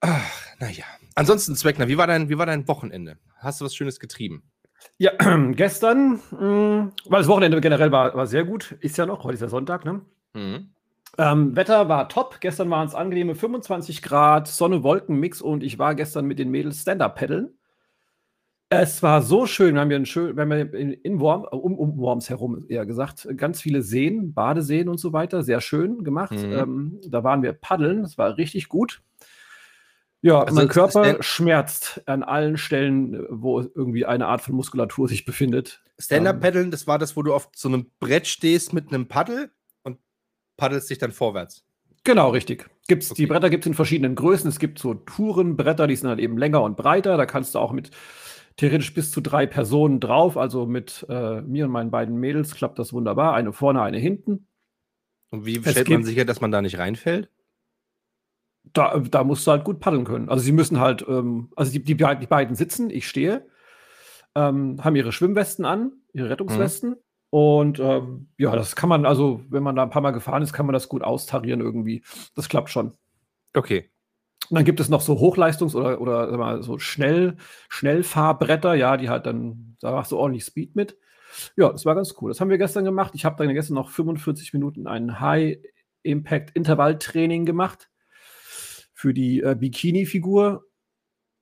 [0.00, 0.24] Ach,
[0.58, 0.84] naja.
[1.14, 3.16] Ansonsten, Zweckner, wie war, dein, wie war dein Wochenende?
[3.36, 4.50] Hast du was Schönes getrieben?
[4.98, 5.12] Ja,
[5.52, 9.34] gestern, mh, mm, weil das Wochenende generell war, war sehr gut, ist ja noch, heute
[9.34, 10.04] ist ja Sonntag, ne?
[10.32, 10.73] Mhm.
[11.18, 12.40] Ähm, Wetter war top.
[12.40, 16.50] Gestern waren es angenehme 25 Grad, Sonne, Wolken, Mix und ich war gestern mit den
[16.50, 17.56] Mädels Stand-Up paddeln.
[18.70, 19.74] Es war so schön.
[19.74, 22.86] Wir haben ja ein schön, wir haben in, in Worm, um, um Worms herum eher
[22.86, 25.42] gesagt, ganz viele Seen, Badeseen und so weiter.
[25.42, 26.32] Sehr schön gemacht.
[26.32, 26.52] Mhm.
[26.52, 28.02] Ähm, da waren wir paddeln.
[28.02, 29.02] Das war richtig gut.
[30.22, 35.26] Ja, also mein Körper schmerzt an allen Stellen, wo irgendwie eine Art von Muskulatur sich
[35.26, 35.82] befindet.
[35.98, 39.50] Stand-Up-Paddeln, das war das, wo du auf so einem Brett stehst mit einem Paddel
[40.56, 41.64] paddelst dich dann vorwärts.
[42.04, 42.68] Genau, richtig.
[42.86, 43.22] Gibt's, okay.
[43.22, 44.48] Die Bretter gibt es in verschiedenen Größen.
[44.48, 47.16] Es gibt so Tourenbretter, die sind halt eben länger und breiter.
[47.16, 47.90] Da kannst du auch mit
[48.56, 50.36] theoretisch bis zu drei Personen drauf.
[50.36, 53.34] Also mit äh, mir und meinen beiden Mädels klappt das wunderbar.
[53.34, 54.46] Eine vorne, eine hinten.
[55.30, 57.30] Und wie stellt man sicher, dass man da nicht reinfällt?
[58.72, 60.28] Da, da musst du halt gut paddeln können.
[60.28, 63.46] Also sie müssen halt, ähm, also die, die, die, beiden sitzen, ich stehe,
[64.34, 66.90] ähm, haben ihre Schwimmwesten an, ihre Rettungswesten.
[66.90, 66.96] Mhm.
[67.34, 70.52] Und ähm, ja, das kann man, also wenn man da ein paar Mal gefahren ist,
[70.52, 72.04] kann man das gut austarieren irgendwie.
[72.36, 72.92] Das klappt schon.
[73.54, 73.90] Okay.
[74.50, 77.36] Und dann gibt es noch so Hochleistungs- oder, oder sag mal, so Schnell,
[77.68, 80.96] Schnellfahrbretter, ja, die halt dann, da machst du ordentlich Speed mit.
[81.56, 82.30] Ja, das war ganz cool.
[82.30, 83.14] Das haben wir gestern gemacht.
[83.16, 87.90] Ich habe dann gestern noch 45 Minuten ein High-Impact-Intervalltraining gemacht
[88.92, 90.66] für die äh, Bikini-Figur.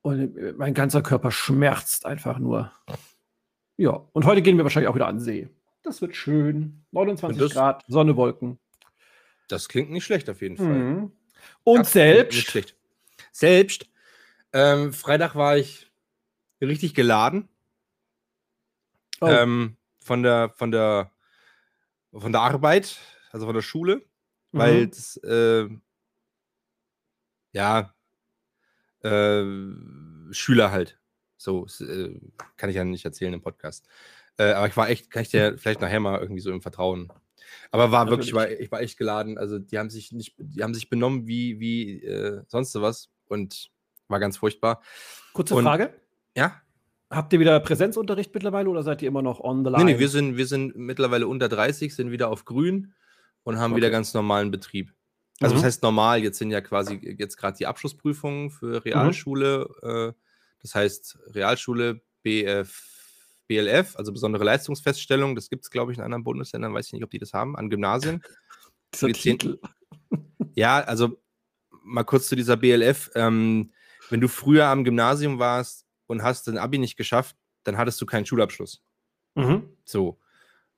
[0.01, 2.73] Und äh, mein ganzer Körper schmerzt einfach nur.
[3.77, 5.51] Ja, und heute gehen wir wahrscheinlich auch wieder an den See.
[5.83, 6.85] Das wird schön.
[6.93, 8.59] 29 das, Grad, Sonne, Wolken.
[9.49, 10.67] Das klingt nicht schlecht auf jeden Fall.
[10.67, 11.13] Mhm.
[11.65, 12.37] Und Absolut selbst.
[12.37, 12.77] Nicht schlecht.
[13.33, 13.87] Selbst.
[14.53, 15.91] Ähm, Freitag war ich
[16.61, 17.49] richtig geladen.
[19.21, 19.27] Oh.
[19.27, 21.13] Ähm, von der, von der,
[22.13, 22.99] von der Arbeit,
[23.31, 23.97] also von der Schule,
[24.53, 24.59] mhm.
[24.59, 25.69] weil das, äh,
[27.53, 27.95] ja,
[29.03, 29.45] äh,
[30.33, 30.99] Schüler halt.
[31.37, 32.21] So, äh,
[32.57, 33.89] kann ich ja nicht erzählen im Podcast.
[34.51, 37.13] Äh, aber ich war echt, kann ich dir vielleicht nachher mal irgendwie so im Vertrauen
[37.73, 38.33] aber war Natürlich.
[38.33, 39.39] wirklich, war, ich war echt geladen.
[39.39, 43.71] Also die haben sich nicht, die haben sich benommen wie, wie äh, sonst was und
[44.09, 44.83] war ganz furchtbar.
[45.33, 45.95] Kurze und, Frage.
[46.37, 46.61] Ja.
[47.11, 49.85] Habt ihr wieder Präsenzunterricht mittlerweile oder seid ihr immer noch on the line?
[49.85, 52.93] Nee, nee, wir sind, wir sind mittlerweile unter 30, sind wieder auf grün
[53.43, 53.79] und haben okay.
[53.79, 54.93] wieder ganz normalen Betrieb.
[55.41, 55.59] Also, mhm.
[55.59, 56.23] was heißt normal?
[56.23, 58.83] Jetzt sind ja quasi jetzt gerade die Abschlussprüfungen für mhm.
[58.83, 59.71] Realschule.
[59.83, 59.89] Mhm.
[59.89, 60.13] Äh,
[60.61, 62.92] das heißt, Realschule, BF,
[63.49, 65.35] BLF, also besondere Leistungsfeststellung.
[65.35, 66.75] Das gibt es, glaube ich, in anderen Bundesländern.
[66.75, 68.23] Weiß ich nicht, ob die das haben, an Gymnasien.
[68.93, 69.59] Titel.
[70.55, 71.19] Ja, also
[71.83, 73.11] mal kurz zu dieser BLF.
[73.15, 73.73] Ähm,
[74.11, 78.07] wenn du früher am Gymnasium warst und hast dein Abi nicht geschafft, dann hattest du
[78.07, 78.83] keinen Schulabschluss.
[79.35, 79.71] Mhm.
[79.87, 80.19] So.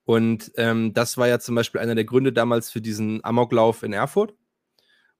[0.04, 3.92] Und ähm, das war ja zum Beispiel einer der Gründe damals für diesen Amoklauf in
[3.92, 4.34] Erfurt.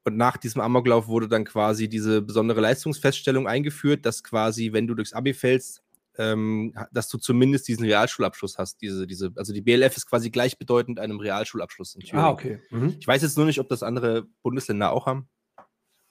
[0.05, 4.95] Und nach diesem Amoklauf wurde dann quasi diese besondere Leistungsfeststellung eingeführt, dass quasi, wenn du
[4.95, 5.83] durchs Abi fällst,
[6.19, 8.81] ähm, dass du zumindest diesen Realschulabschluss hast.
[8.81, 12.25] Diese, diese, also die BLF ist quasi gleichbedeutend einem Realschulabschluss in Thüringen.
[12.25, 12.61] Ah, okay.
[12.71, 12.97] Mhm.
[13.01, 15.29] Ich weiß jetzt nur nicht, ob das andere Bundesländer auch haben.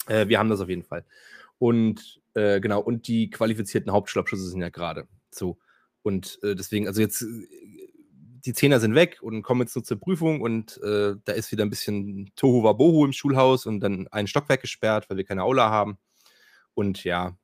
[0.08, 1.06] Äh, wir haben das auf jeden Fall.
[1.58, 5.58] Und äh, genau, und die qualifizierten Hauptschulabschlüsse sind ja gerade so.
[6.02, 7.26] Und äh, deswegen, also jetzt,
[8.46, 11.64] die Zehner sind weg und kommen jetzt nur zur Prüfung und äh, da ist wieder
[11.64, 15.70] ein bisschen Tohu Wabohu im Schulhaus und dann ein Stockwerk gesperrt, weil wir keine Aula
[15.70, 15.98] haben.
[16.74, 17.38] Und ja,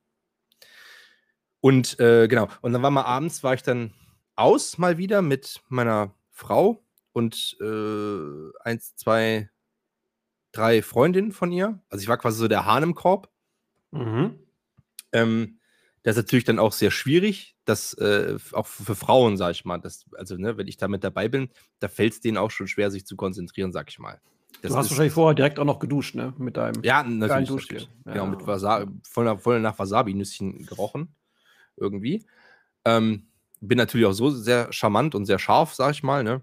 [1.60, 3.92] und äh, genau, und dann war mal abends, war ich dann
[4.36, 9.50] aus mal wieder mit meiner Frau und äh, eins, zwei,
[10.52, 11.80] drei Freundinnen von ihr.
[11.90, 13.30] Also ich war quasi so der Hahn im Korb.
[13.90, 14.38] Mhm.
[15.12, 15.58] Ähm,
[16.02, 19.78] das ist natürlich dann auch sehr schwierig, das äh, auch für Frauen, sag ich mal.
[19.78, 22.68] Das, also, ne, wenn ich da mit dabei bin, da fällt es denen auch schon
[22.68, 24.18] schwer, sich zu konzentrieren, sag ich mal.
[24.62, 26.32] Das du hast wahrscheinlich vorher direkt auch noch geduscht, ne?
[26.38, 27.88] Mit deinem ja, natürlich, natürlich.
[28.06, 28.12] Ja.
[28.12, 31.14] Genau, mit Wasabi, voll, voll nach Wasabi-Nüsschen gerochen
[31.80, 32.24] irgendwie.
[32.84, 33.26] Ähm,
[33.60, 36.42] bin natürlich auch so sehr charmant und sehr scharf, sag ich mal, ne?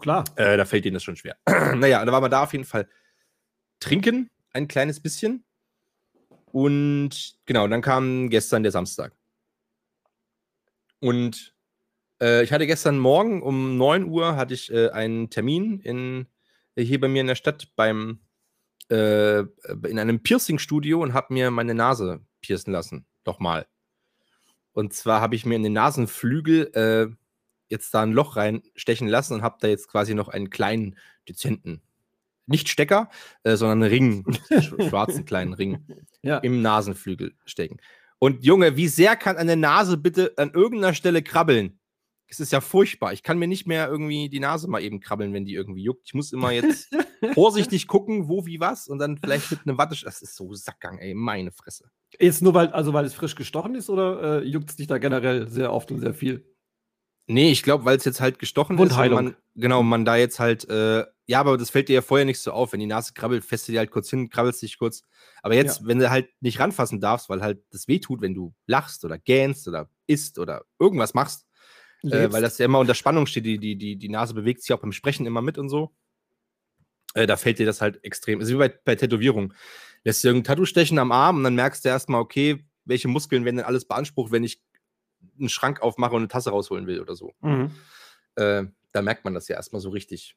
[0.00, 0.24] Klar.
[0.36, 1.36] Äh, da fällt ihnen das schon schwer.
[1.74, 2.88] naja, da war man da auf jeden Fall
[3.80, 5.44] trinken, ein kleines bisschen.
[6.52, 9.14] Und genau, dann kam gestern der Samstag.
[11.00, 11.54] Und
[12.20, 16.26] äh, ich hatte gestern Morgen um 9 Uhr hatte ich äh, einen Termin in,
[16.76, 18.20] hier bei mir in der Stadt beim
[18.90, 23.06] äh, in einem Piercing-Studio und habe mir meine Nase piercen lassen.
[23.24, 23.66] Nochmal.
[24.72, 27.14] Und zwar habe ich mir in den Nasenflügel äh,
[27.68, 30.96] jetzt da ein Loch reinstechen lassen und habe da jetzt quasi noch einen kleinen,
[31.28, 31.82] dezenten,
[32.46, 33.10] nicht Stecker,
[33.42, 34.24] äh, sondern einen Ring,
[34.88, 35.84] schwarzen kleinen Ring
[36.22, 36.38] Ja.
[36.38, 37.78] im Nasenflügel stecken.
[38.18, 41.79] Und Junge, wie sehr kann eine Nase bitte an irgendeiner Stelle krabbeln?
[42.30, 43.12] Es ist ja furchtbar.
[43.12, 46.02] Ich kann mir nicht mehr irgendwie die Nase mal eben krabbeln, wenn die irgendwie juckt.
[46.06, 46.88] Ich muss immer jetzt
[47.34, 49.96] vorsichtig gucken, wo, wie, was und dann vielleicht mit einem Watte.
[50.04, 51.90] Das ist so Sackgang, ey, meine Fresse.
[52.18, 54.98] Jetzt nur weil, also weil es frisch gestochen ist oder äh, juckt es dich da
[54.98, 56.46] generell sehr oft und sehr viel?
[57.26, 59.24] Nee, ich glaube, weil es jetzt halt gestochen ist und Wundheilung.
[59.24, 62.40] man, genau, man da jetzt halt, äh, ja, aber das fällt dir ja vorher nicht
[62.40, 62.72] so auf.
[62.72, 65.02] Wenn die Nase krabbelt, fässt du die halt kurz hin, krabbelst dich kurz.
[65.42, 65.86] Aber jetzt, Ja.
[65.86, 69.68] wenn du halt nicht ranfassen darfst, weil halt das wehtut, wenn du lachst oder gähnst
[69.68, 71.46] oder isst oder irgendwas machst,
[72.02, 74.72] äh, weil das ja immer unter Spannung steht, die, die, die, die Nase bewegt sich
[74.72, 75.92] auch beim Sprechen immer mit und so.
[77.14, 78.40] Äh, da fällt dir das halt extrem.
[78.40, 79.52] ist wie bei, bei Tätowierung.
[80.04, 83.44] Lässt dir irgendein Tattoo stechen am Arm und dann merkst du erstmal, okay, welche Muskeln
[83.44, 84.62] werden denn alles beansprucht, wenn ich
[85.38, 87.34] einen Schrank aufmache und eine Tasse rausholen will oder so.
[87.40, 87.70] Mhm.
[88.36, 90.36] Äh, da merkt man das ja erstmal so richtig.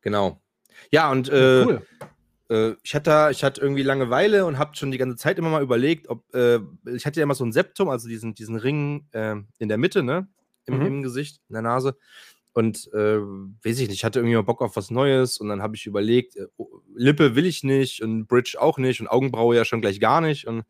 [0.00, 0.40] Genau.
[0.90, 1.86] Ja, und äh, cool.
[2.50, 5.62] äh, ich hatte, ich hatte irgendwie Langeweile und habe schon die ganze Zeit immer mal
[5.62, 9.36] überlegt, ob äh, ich hatte ja immer so ein Septum, also diesen, diesen Ring äh,
[9.58, 10.28] in der Mitte, ne?
[10.66, 10.86] Im, Mhm.
[10.86, 11.96] Im Gesicht, in der Nase.
[12.52, 15.60] Und äh, weiß ich nicht, ich hatte irgendwie mal Bock auf was Neues und dann
[15.60, 19.56] habe ich überlegt, äh, oh, Lippe will ich nicht und Bridge auch nicht und Augenbraue
[19.56, 20.62] ja schon gleich gar nicht und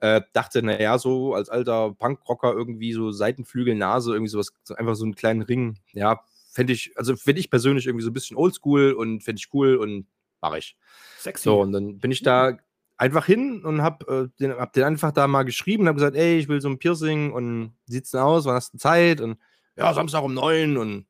[0.00, 4.94] äh, dachte, naja, so als alter Punkrocker irgendwie so Seitenflügel, Nase, irgendwie sowas, so einfach
[4.94, 6.20] so einen kleinen Ring, ja,
[6.52, 9.76] fände ich, also finde ich persönlich irgendwie so ein bisschen oldschool und fände ich cool
[9.76, 10.06] und
[10.40, 10.76] mache ich.
[11.18, 11.44] Sexy.
[11.44, 12.56] So, und dann bin ich da
[13.00, 16.16] einfach hin und hab, äh, den, hab den einfach da mal geschrieben und hab gesagt,
[16.16, 19.22] ey, ich will so ein Piercing und sieht's denn aus, wann hast du Zeit?
[19.22, 19.38] Und
[19.76, 21.06] ja, Samstag um neun und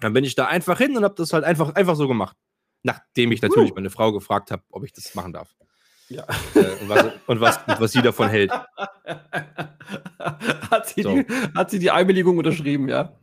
[0.00, 2.36] dann bin ich da einfach hin und hab das halt einfach, einfach so gemacht.
[2.82, 3.76] Nachdem ich natürlich Uh.
[3.76, 5.54] meine Frau gefragt habe, ob ich das machen darf.
[6.08, 6.24] Ja.
[6.54, 8.50] Äh, und, was, und, was, und was sie davon hält.
[10.70, 11.14] hat, sie So.
[11.14, 13.16] die, hat sie die Einwilligung unterschrieben, ja?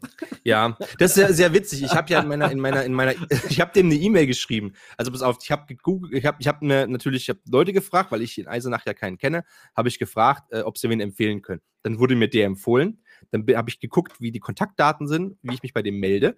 [0.44, 1.84] Ja, das ist sehr, sehr witzig.
[1.84, 3.14] Ich habe ja in meiner, in meiner, in meiner,
[3.50, 4.74] ich habe dem eine E-Mail geschrieben.
[4.98, 7.74] Also pass auf, ich habe gegoogelt, ich habe, ich habe mir natürlich, ich habe Leute
[7.74, 9.44] gefragt, weil ich in Eisenach ja keinen kenne,
[9.76, 11.62] habe ich gefragt, äh, ob sie wen empfehlen können.
[11.84, 13.04] Dann wurde mir der empfohlen.
[13.32, 16.38] Dann habe ich geguckt, wie die Kontaktdaten sind, wie ich mich bei dem melde.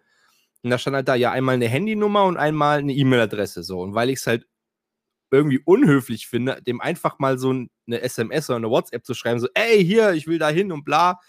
[0.62, 3.64] Und da stand halt da ja einmal eine Handynummer und einmal eine E-Mail-Adresse.
[3.64, 3.82] So.
[3.82, 4.48] Und weil ich es halt
[5.34, 9.40] irgendwie unhöflich finde, dem einfach mal so ein- eine SMS oder eine WhatsApp zu schreiben,
[9.40, 11.20] so, ey, hier, ich will da hin und bla.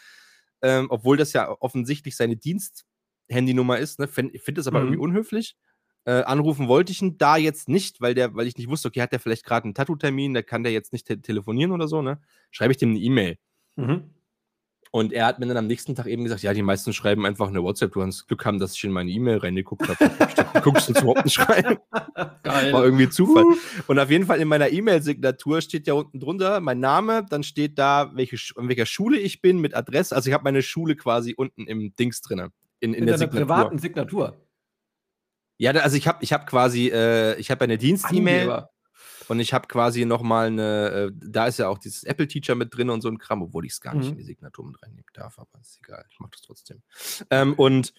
[0.63, 4.09] Ähm, obwohl das ja offensichtlich seine Dienst-Handynummer ist, ne?
[4.09, 4.87] Find- Ich finde das aber Mhm.
[4.87, 5.57] irgendwie unhöflich.
[6.07, 9.01] Äh, anrufen wollte ich ihn da jetzt nicht, weil der, weil ich nicht wusste, okay,
[9.01, 12.03] hat der vielleicht gerade einen Tattoo-Termin, da kann der jetzt nicht te telefonieren oder so,
[12.03, 12.21] ne?
[12.51, 13.39] Schreibe ich dem eine E-Mail.
[13.77, 14.11] Mhm.
[14.95, 17.49] Und er hat mir dann am nächsten Tag eben gesagt, ja, die meisten schreiben einfach
[17.49, 17.95] eine WhatsApp.
[17.95, 20.61] Du hast Glück haben, dass ich in meine E-Mail reingeguckt habe.
[20.63, 21.79] Guckst du überhaupt nicht rein?
[22.45, 22.73] Geil.
[22.73, 23.45] War irgendwie Zufall.
[23.89, 27.77] Und auf jeden Fall in meiner E-Mail-Signatur steht ja unten drunter mein Name, dann steht
[27.77, 30.15] da, welche, in welcher Schule ich bin mit Adresse.
[30.15, 32.39] Also ich habe meine Schule quasi unten im Dings drin.
[32.39, 33.41] In, in, in der deiner Signatur.
[33.41, 34.47] privaten Signatur.
[35.59, 38.69] Ja, also ich habe ich hab quasi, äh, ich habe eine Dienst-E-Mail.
[39.29, 42.91] Und ich habe quasi nochmal eine, äh, da ist ja auch dieses Apple-Teacher mit drin
[42.91, 44.13] und so ein Kram, obwohl ich es gar nicht Mhm.
[44.13, 46.83] in die Signatur mit reinnehmen darf, aber ist egal, ich mache das trotzdem.
[47.31, 47.93] Ähm, und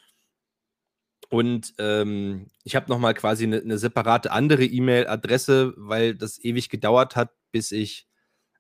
[1.29, 7.15] und ähm, ich habe nochmal quasi eine, eine separate andere E-Mail-Adresse, weil das ewig gedauert
[7.15, 8.07] hat, bis ich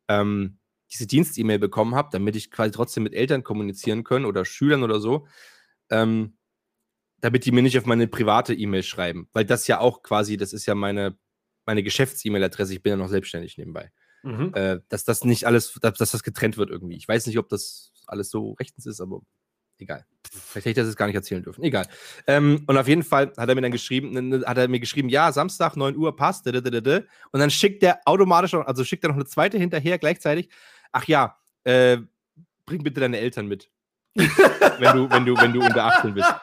[0.07, 0.57] ähm,
[0.91, 4.99] diese Dienst-E-Mail bekommen habe, damit ich quasi trotzdem mit Eltern kommunizieren können oder Schülern oder
[4.99, 5.27] so.
[5.91, 6.37] Ähm,
[7.21, 9.29] damit die mir nicht auf meine private E-Mail schreiben.
[9.33, 11.17] Weil das ja auch quasi, das ist ja meine,
[11.65, 13.91] meine Geschäfts-E-Mail-Adresse, ich bin ja noch selbstständig nebenbei.
[14.23, 14.51] Mhm.
[14.55, 16.95] Äh, dass das nicht alles, dass, dass das getrennt wird irgendwie.
[16.95, 19.21] Ich weiß nicht, ob das alles so rechtens ist, aber
[19.77, 20.05] egal.
[20.31, 21.63] Vielleicht hätte ich das jetzt gar nicht erzählen dürfen.
[21.63, 21.87] Egal.
[22.27, 25.31] Ähm, und auf jeden Fall hat er mir dann geschrieben, hat er mir geschrieben, ja,
[25.31, 26.47] Samstag, 9 Uhr passt.
[26.47, 27.03] dadadadada.
[27.31, 30.49] Und dann schickt er automatisch, also schickt er noch eine zweite hinterher gleichzeitig.
[30.91, 31.97] Ach ja, äh,
[32.65, 33.69] bring bitte deine Eltern mit.
[34.15, 36.27] wenn du, wenn du, wenn du unter 18 bist.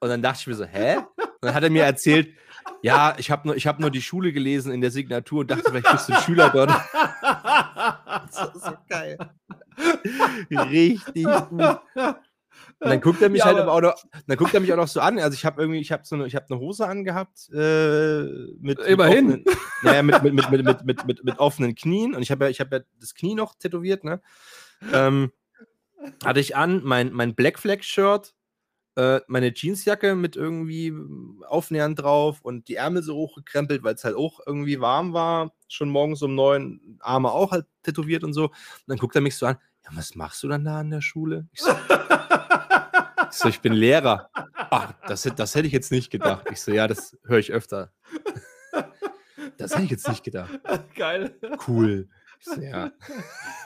[0.00, 0.98] Und dann dachte ich mir so, hä?
[1.42, 2.34] Und dann hat er mir erzählt,
[2.82, 5.64] ja, ich habe nur, ich hab nur die Schule gelesen in der Signatur und dachte,
[5.70, 6.70] vielleicht bist du ein Schüler dort.
[8.30, 9.16] Das ist so geil.
[10.50, 11.80] Richtig gut.
[12.82, 14.72] Und dann guckt er mich Ja, halt aber- aber auch noch, dann guckt er mich
[14.72, 15.18] auch noch so an.
[15.18, 18.22] Also ich habe irgendwie, ich habe so eine, ich habe eine Hose angehabt äh,
[18.60, 19.26] mit, Immerhin.
[19.26, 22.30] Mit offenen, naja, mit, mit, mit, mit, mit, mit, mit, mit offenen Knien und ich
[22.30, 24.20] habe ja, ich habe ja das Knie noch tätowiert, ne?
[24.92, 25.30] Ähm,
[26.24, 28.34] hatte ich an mein, mein Black Flag Shirt,
[28.96, 30.92] äh, meine Jeansjacke mit irgendwie
[31.46, 35.52] Aufnähern drauf und die Ärmel so hochgekrempelt, weil es halt auch irgendwie warm war.
[35.68, 38.44] Schon morgens um neun, Arme auch halt tätowiert und so.
[38.44, 38.54] Und
[38.86, 39.56] dann guckt er mich so an.
[39.84, 41.48] Ja, was machst du dann da an der Schule?
[41.52, 44.28] Ich so, ich, so, ich bin Lehrer.
[44.32, 46.46] Ach, das, das hätte ich jetzt nicht gedacht.
[46.50, 47.92] Ich so, ja, das höre ich öfter.
[49.56, 50.50] Das hätte ich jetzt nicht gedacht.
[50.94, 51.38] Geil.
[51.66, 52.08] Cool.
[52.60, 52.92] Ja,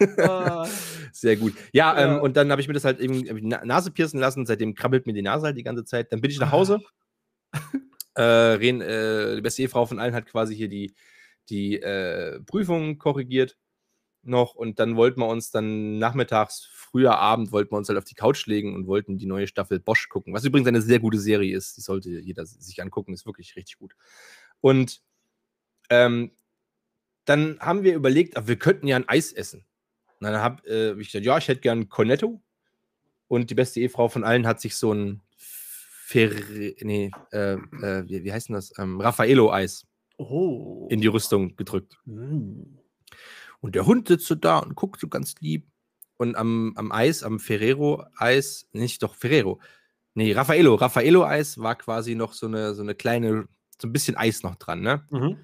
[0.19, 0.67] Ah,
[1.13, 1.55] sehr gut.
[1.73, 2.17] Ja, Ja.
[2.17, 4.47] Ähm, und dann habe ich mir das halt eben Na Nase piercen lassen.
[4.47, 6.13] Seitdem krabbelt mir die Nase halt die ganze Zeit.
[6.13, 6.81] Dann bin ich nach Hause.
[8.15, 10.95] äh, Ren, äh, die beste Ehefrau von allen hat quasi hier die,
[11.49, 13.57] die äh, Prüfung korrigiert
[14.27, 18.05] noch und dann wollten wir uns dann nachmittags, früher Abend, wollten wir uns halt auf
[18.05, 21.19] die Couch legen und wollten die neue Staffel Bosch gucken, was übrigens eine sehr gute
[21.19, 21.77] Serie ist.
[21.77, 23.95] Die sollte jeder sich angucken, ist wirklich richtig gut.
[24.61, 25.03] Und
[25.91, 26.33] ähm,
[27.25, 29.65] dann haben wir überlegt, ach, wir könnten ja ein Eis essen.
[30.21, 32.41] Und dann habe äh, hab ich gesagt, ja, ich hätte gern Cornetto.
[33.29, 38.25] Und die beste Ehefrau von allen hat sich so ein Ferre, nee, äh, äh, wie,
[38.25, 38.73] wie heißt denn das?
[38.79, 40.87] Ähm, Raffaello-Eis Oh.
[40.91, 41.99] in die Rüstung gedrückt.
[42.05, 42.79] Mm.
[43.61, 45.67] Und der Hund sitzt so da und guckt so ganz lieb.
[46.17, 49.61] Und am, am Eis, am Ferrero-Eis, nicht doch Ferrero.
[50.13, 50.75] Nee, Raffaello.
[50.77, 53.49] Raffaello-Eis war quasi noch so eine, so eine kleine,
[53.81, 55.05] so ein bisschen Eis noch dran, ne?
[55.11, 55.39] Mhm.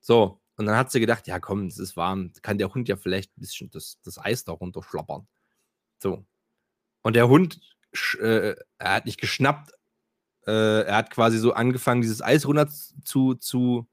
[0.00, 0.40] So.
[0.58, 3.30] Und dann hat sie gedacht, ja komm, es ist warm, kann der Hund ja vielleicht
[3.38, 5.26] ein bisschen das, das Eis da runterschlappern.
[6.02, 6.26] So.
[7.02, 7.60] Und der Hund,
[8.20, 9.70] äh, er hat nicht geschnappt,
[10.46, 13.86] äh, er hat quasi so angefangen, dieses Eis runter zu, zu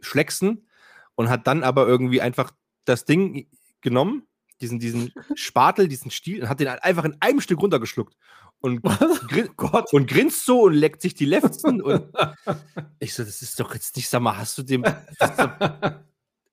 [0.00, 0.68] schlecksen
[1.16, 2.52] und hat dann aber irgendwie einfach
[2.84, 3.48] das Ding
[3.80, 4.26] genommen,
[4.60, 8.16] diesen, diesen Spatel, diesen Stiel, und hat den halt einfach in einem Stück runtergeschluckt.
[8.64, 8.80] Und,
[9.28, 9.92] grin Gott.
[9.92, 11.82] und grinst so und leckt sich die Lefzen.
[11.82, 12.10] und
[12.98, 14.82] ich so, das ist doch jetzt nicht, sag mal, hast du dem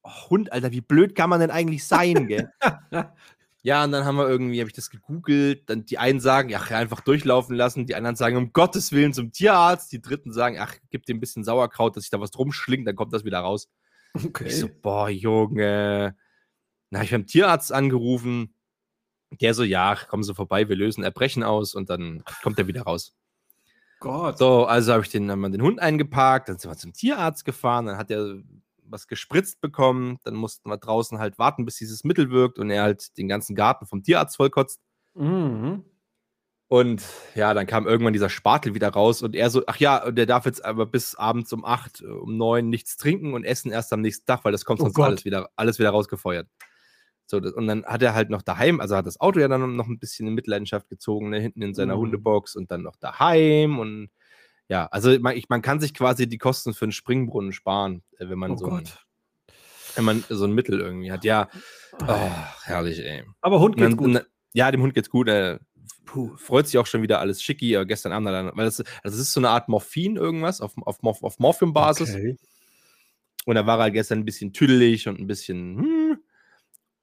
[0.03, 2.51] oh, Hund, Alter, wie blöd kann man denn eigentlich sein, gell?
[3.63, 6.71] Ja, und dann haben wir irgendwie, habe ich das gegoogelt, dann die einen sagen, ach,
[6.71, 10.57] ja, einfach durchlaufen lassen, die anderen sagen, um Gottes Willen zum Tierarzt, die dritten sagen,
[10.59, 13.23] ach, gib dem ein bisschen Sauerkraut, dass sich da was drum schlingt, dann kommt das
[13.23, 13.69] wieder raus.
[14.15, 14.47] Okay.
[14.47, 16.15] Ich so, boah, Junge.
[16.89, 18.55] Na, hab ich beim Tierarzt angerufen,
[19.39, 22.83] der so, ja, kommen Sie vorbei, wir lösen Erbrechen aus und dann kommt er wieder
[22.83, 23.13] raus.
[23.99, 24.37] Gott.
[24.37, 27.45] So, also habe ich den, haben wir den Hund eingeparkt, dann sind wir zum Tierarzt
[27.45, 28.41] gefahren, dann hat er
[28.83, 32.83] was gespritzt bekommen, dann mussten wir draußen halt warten, bis dieses Mittel wirkt und er
[32.83, 34.81] halt den ganzen Garten vom Tierarzt vollkotzt.
[35.13, 35.85] Mhm.
[36.67, 37.03] Und
[37.35, 40.45] ja, dann kam irgendwann dieser Spatel wieder raus und er so, ach ja, der darf
[40.45, 44.25] jetzt aber bis abends um 8, um 9 nichts trinken und essen erst am nächsten
[44.25, 45.07] Tag, weil das kommt Oh sonst Gott.
[45.07, 46.47] alles wieder, alles wieder rausgefeuert.
[47.31, 49.75] So, das, und dann hat er halt noch daheim, also hat das Auto ja dann
[49.75, 52.01] noch ein bisschen in Mitleidenschaft gezogen, ne, hinten in seiner Mhm.
[52.01, 54.09] Hundebox und dann noch daheim und
[54.67, 58.29] ja, also man, ich, man kann sich quasi die Kosten für einen Springbrunnen sparen, äh,
[58.29, 59.05] wenn man Oh so ein, Gott.
[59.95, 61.23] wenn man so ein Mittel irgendwie hat.
[61.25, 61.49] Ja,
[62.01, 62.07] Ah.
[62.07, 63.23] oh, herrlich, ey.
[63.41, 64.25] Aber Hund Und geht's dann, gut.
[64.53, 65.27] ja, dem Hund geht's gut.
[65.27, 65.59] Äh,
[66.05, 66.35] Puh.
[66.37, 67.75] freut sich auch schon wieder alles schicki.
[67.75, 70.73] Aber gestern Abend, dann, weil das, also das ist so eine Art Morphin irgendwas auf,
[70.85, 72.09] auf, auf Morphium-Basis.
[72.15, 72.37] Okay.
[73.45, 76.17] Und da war er gestern ein bisschen tüdelig und ein bisschen hm,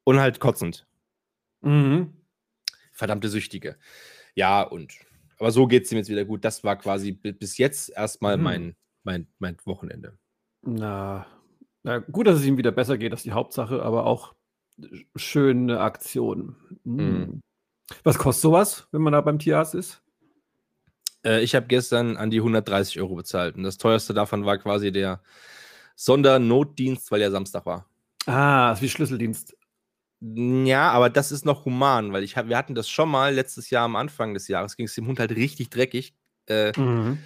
[0.08, 0.86] und halt kotzend.
[1.60, 2.14] Mhm.
[2.92, 3.76] Verdammte Süchtige.
[4.34, 4.92] Ja, und
[5.38, 6.44] aber so geht's ihm jetzt wieder gut.
[6.44, 8.42] Das war quasi bi- bis jetzt erstmal Mhm.
[8.42, 10.18] mein, mein, mein Wochenende.
[10.62, 11.26] Na,
[11.82, 14.34] na, gut, dass es ihm wieder besser geht, das ist die Hauptsache, aber auch
[14.80, 16.56] sch- schöne Aktion.
[16.84, 16.96] Mhm.
[17.04, 17.40] Mhm.
[18.02, 20.02] Was kostet sowas, wenn man da beim Tierarzt ist?
[21.24, 23.56] Äh, ich habe gestern an die 130 Euro bezahlt.
[23.56, 25.22] Und das teuerste davon war quasi der
[25.96, 27.86] Sondernotdienst, weil ja Samstag war.
[28.26, 29.56] Ah, ist wie Schlüsseldienst.
[30.20, 33.70] Ja, aber das ist noch human, weil ich hab, wir hatten das schon mal letztes
[33.70, 36.14] Jahr am Anfang des Jahres, ging es dem Hund halt richtig dreckig
[36.46, 37.18] äh, Mhm.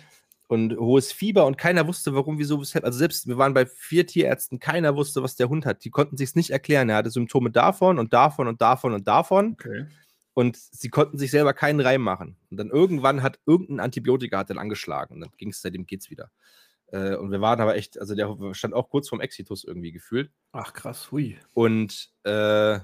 [0.48, 2.84] und hohes Fieber und keiner wusste, warum, wieso, weshalb.
[2.84, 5.84] Also selbst, wir waren bei vier Tierärzten, keiner wusste, was der Hund hat.
[5.84, 6.90] Die konnten sich nicht erklären.
[6.90, 9.86] Er hatte Symptome davon und davon und davon und davon Okay.
[10.34, 12.36] und sie konnten sich selber keinen Reim machen.
[12.50, 16.10] Und dann irgendwann hat irgendein Antibiotika hat dann angeschlagen und dann ging es, seitdem geht's
[16.10, 16.30] wieder.
[16.92, 20.30] Äh, und wir waren aber echt, also der stand auch kurz vorm Exitus irgendwie gefühlt.
[20.52, 21.38] Ach krass, hui.
[21.54, 22.78] Und äh,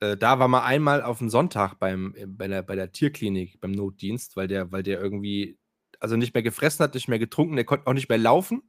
[0.00, 3.60] äh, da war mal einmal auf dem Sonntag beim, äh, bei, der, bei der Tierklinik,
[3.60, 5.58] beim Notdienst, weil der, weil der irgendwie,
[5.98, 8.62] also nicht mehr gefressen hat, nicht mehr getrunken, der konnte auch nicht mehr laufen.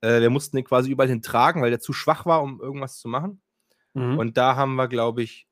[0.00, 2.98] Äh, wir mussten den quasi überall hin tragen, weil der zu schwach war, um irgendwas
[2.98, 3.42] zu machen.
[3.94, 4.18] Mhm.
[4.18, 5.46] Und da haben wir, glaube ich,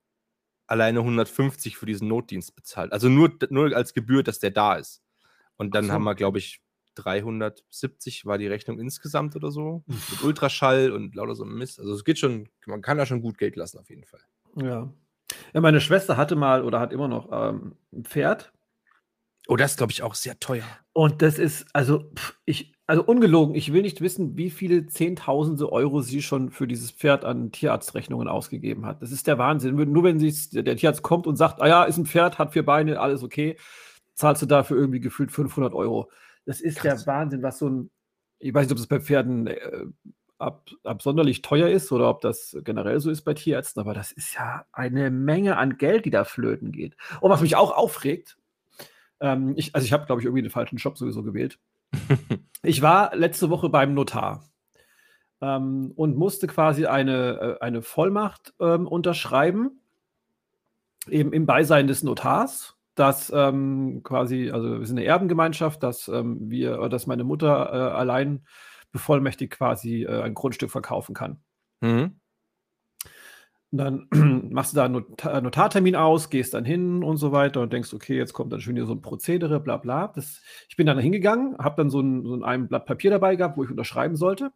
[0.66, 2.92] alleine 150 für diesen Notdienst bezahlt.
[2.92, 5.03] Also nur, nur als Gebühr, dass der da ist.
[5.56, 5.92] Und dann so.
[5.92, 6.60] haben wir, glaube ich,
[6.96, 9.82] 370 war die Rechnung insgesamt oder so.
[9.86, 11.80] Mit Ultraschall und lauter so Mist.
[11.80, 14.20] Also es geht schon, man kann da schon gut Geld lassen auf jeden Fall.
[14.56, 14.92] Ja.
[15.52, 18.52] Ja, meine Schwester hatte mal oder hat immer noch ähm, ein Pferd.
[19.46, 20.64] Oh, das ist, glaube ich, auch sehr teuer.
[20.92, 25.70] Und das ist, also, pff, ich, also ungelogen, ich will nicht wissen, wie viele Zehntausende
[25.70, 29.02] Euro sie schon für dieses Pferd an Tierarztrechnungen ausgegeben hat.
[29.02, 29.74] Das ist der Wahnsinn.
[29.74, 32.64] Nur wenn sie, der Tierarzt kommt und sagt, ah ja, ist ein Pferd, hat vier
[32.64, 33.56] Beine, alles okay,
[34.14, 36.10] zahlst du dafür irgendwie gefühlt 500 Euro.
[36.46, 37.04] Das ist Krass.
[37.04, 37.90] der Wahnsinn, was so ein,
[38.38, 39.86] ich weiß nicht, ob das bei Pferden äh,
[40.38, 44.34] ab, absonderlich teuer ist oder ob das generell so ist bei Tierärzten, aber das ist
[44.34, 46.96] ja eine Menge an Geld, die da flöten geht.
[47.20, 48.36] Und was mich auch aufregt,
[49.20, 51.58] ähm, ich, also ich habe, glaube ich, irgendwie den falschen Shop sowieso gewählt.
[52.62, 54.44] ich war letzte Woche beim Notar
[55.40, 59.80] ähm, und musste quasi eine, äh, eine Vollmacht ähm, unterschreiben,
[61.08, 66.38] eben im Beisein des Notars dass ähm, quasi, also wir sind eine Erbengemeinschaft, dass ähm,
[66.50, 68.46] wir, dass meine Mutter äh, allein
[68.92, 71.40] bevollmächtigt quasi äh, ein Grundstück verkaufen kann.
[71.80, 72.20] Mhm.
[73.72, 74.06] Und dann
[74.52, 77.92] machst du da einen Not Notartermin aus, gehst dann hin und so weiter und denkst,
[77.92, 80.06] okay, jetzt kommt dann schon wieder so ein Prozedere, bla bla.
[80.06, 83.56] Das, ich bin dann hingegangen, habe dann so ein, so ein Blatt Papier dabei gehabt,
[83.56, 84.52] wo ich unterschreiben sollte.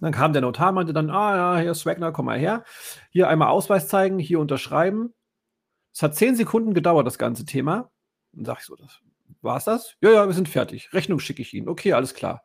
[0.00, 2.62] Dann kam der Notar, meinte dann, ah ja, hier Swagner, komm mal her.
[3.10, 5.12] Hier einmal Ausweis zeigen, hier unterschreiben.
[5.94, 7.90] Es hat zehn Sekunden gedauert, das ganze Thema.
[8.32, 9.00] Dann sage ich so, das
[9.42, 9.94] war's das?
[10.00, 10.92] Ja, ja, wir sind fertig.
[10.92, 11.68] Rechnung schicke ich Ihnen.
[11.68, 12.42] Okay, alles klar.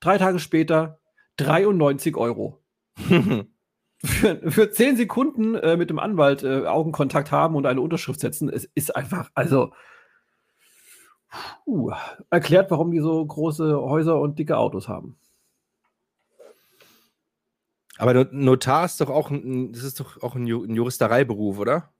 [0.00, 1.00] Drei Tage später
[1.36, 2.62] 93 Euro.
[4.04, 8.50] für, für zehn Sekunden äh, mit dem Anwalt äh, Augenkontakt haben und eine Unterschrift setzen,
[8.50, 9.72] es ist einfach, also
[11.64, 11.92] puh,
[12.28, 15.16] erklärt, warum die so große Häuser und dicke Autos haben.
[17.96, 21.92] Aber Notar ist doch auch ein, das ist doch auch ein Juristereiberuf, oder?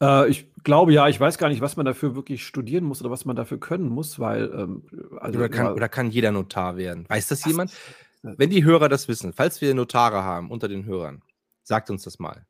[0.00, 3.10] Äh, ich glaube ja, ich weiß gar nicht, was man dafür wirklich studieren muss oder
[3.10, 4.50] was man dafür können muss, weil.
[4.52, 4.82] Ähm,
[5.18, 7.08] also, oder, kann, oder kann jeder Notar werden?
[7.08, 7.72] Weiß das jemand?
[8.22, 11.22] Wenn die Hörer das wissen, falls wir Notare haben unter den Hörern,
[11.62, 12.46] sagt uns das mal.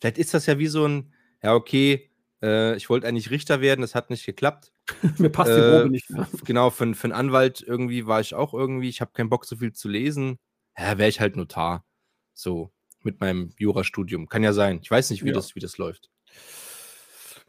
[0.00, 1.12] Vielleicht ist das ja wie so ein,
[1.42, 2.10] ja, okay,
[2.42, 4.72] äh, ich wollte eigentlich Richter werden, das hat nicht geklappt.
[5.18, 6.26] Mir passt die Probe äh, nicht mehr.
[6.44, 9.56] Genau, für, für einen Anwalt irgendwie war ich auch irgendwie, ich habe keinen Bock, so
[9.56, 10.38] viel zu lesen.
[10.78, 11.84] Ja, wäre ich halt Notar.
[12.32, 12.72] So
[13.02, 14.28] mit meinem Jurastudium.
[14.28, 14.80] Kann ja sein.
[14.82, 15.34] Ich weiß nicht, wie, ja.
[15.34, 16.10] das, wie das läuft.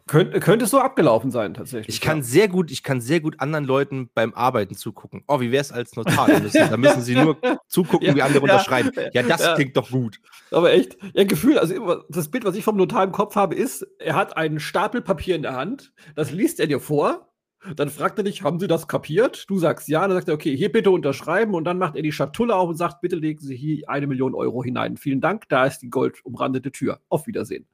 [0.09, 1.95] Könnt, könnte es so abgelaufen sein, tatsächlich.
[1.95, 2.23] Ich kann ja.
[2.23, 5.23] sehr gut, ich kann sehr gut anderen Leuten beim Arbeiten zugucken.
[5.27, 6.27] Oh, wie wäre es als Notar?
[6.27, 7.37] Da müssen, da müssen sie nur
[7.67, 8.89] zugucken, ja, wie andere ja, unterschreiben.
[9.13, 10.19] Ja, das klingt doch gut.
[10.49, 13.85] Aber echt, ja, Gefühl, also das Bild, was ich vom Notar im Kopf habe, ist,
[13.99, 17.28] er hat einen Stapel Papier in der Hand, das liest er dir vor
[17.75, 19.49] dann fragt er dich, haben Sie das kapiert?
[19.49, 22.11] Du sagst ja, dann sagt er, okay, hier bitte unterschreiben und dann macht er die
[22.11, 24.95] Schatulle auf und sagt, bitte legen Sie hier eine Million Euro hinein.
[24.95, 27.01] Vielen Dank, da ist die goldumrandete Tür.
[27.09, 27.67] Auf Wiedersehen.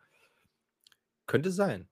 [1.27, 1.87] Könnte sein.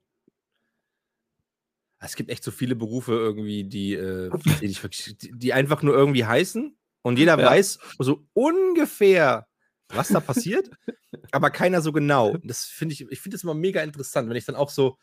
[2.00, 4.30] Es gibt echt so viele Berufe irgendwie, die, äh,
[4.60, 7.46] die, die, einfach nur irgendwie heißen und jeder ja.
[7.46, 9.46] weiß so ungefähr,
[9.88, 10.68] was da passiert,
[11.32, 12.36] aber keiner so genau.
[12.42, 14.98] Das finde ich, ich finde das immer mega interessant, wenn ich dann auch so,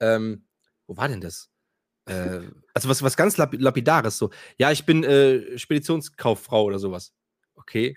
[0.00, 0.46] ähm,
[0.86, 1.50] wo war denn das?
[2.06, 2.40] Äh,
[2.74, 4.30] also was, was ganz lap lapidares so.
[4.58, 7.12] Ja, ich bin äh, Speditionskauffrau oder sowas.
[7.54, 7.96] Okay.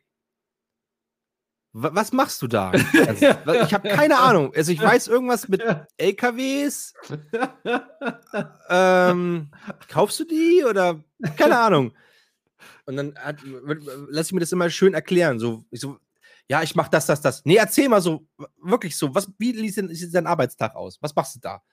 [1.73, 2.69] W was machst du da?
[2.69, 3.25] Also,
[3.65, 4.53] ich habe keine Ahnung.
[4.55, 5.63] Also ich weiß irgendwas mit
[5.97, 6.93] LKWs.
[8.69, 9.51] ähm,
[9.87, 11.03] kaufst du die oder
[11.35, 11.93] keine Ahnung.
[12.85, 13.37] Und dann hat,
[14.09, 15.39] lass ich mir das immer schön erklären.
[15.39, 15.97] So, ich so,
[16.47, 17.43] ja, ich mach das, das, das.
[17.45, 18.27] Nee, erzähl mal so,
[18.61, 21.01] wirklich so, was, wie sieht dein Arbeitstag aus?
[21.01, 21.63] Was machst du da?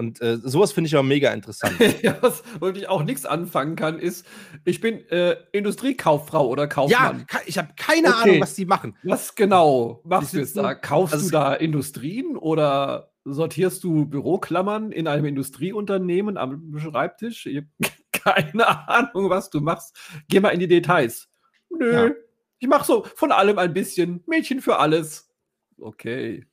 [0.00, 1.76] Und äh, sowas finde ich auch mega interessant.
[2.02, 4.24] ja, was, womit ich auch nichts anfangen kann, ist,
[4.64, 7.26] ich bin äh, Industriekauffrau oder Kaufmann.
[7.28, 8.30] Ja, ich habe keine okay.
[8.30, 8.96] Ahnung, was die machen.
[9.02, 10.76] Was genau machst du jetzt da?
[10.76, 17.46] Kaufst also du da Industrien oder sortierst du Büroklammern in einem Industrieunternehmen am Schreibtisch?
[17.46, 17.68] Ich habe
[18.12, 19.98] keine Ahnung, was du machst.
[20.28, 21.28] Geh mal in die Details.
[21.76, 22.14] Nö, ja.
[22.60, 24.22] ich mache so von allem ein bisschen.
[24.28, 25.28] Mädchen für alles.
[25.76, 26.46] Okay.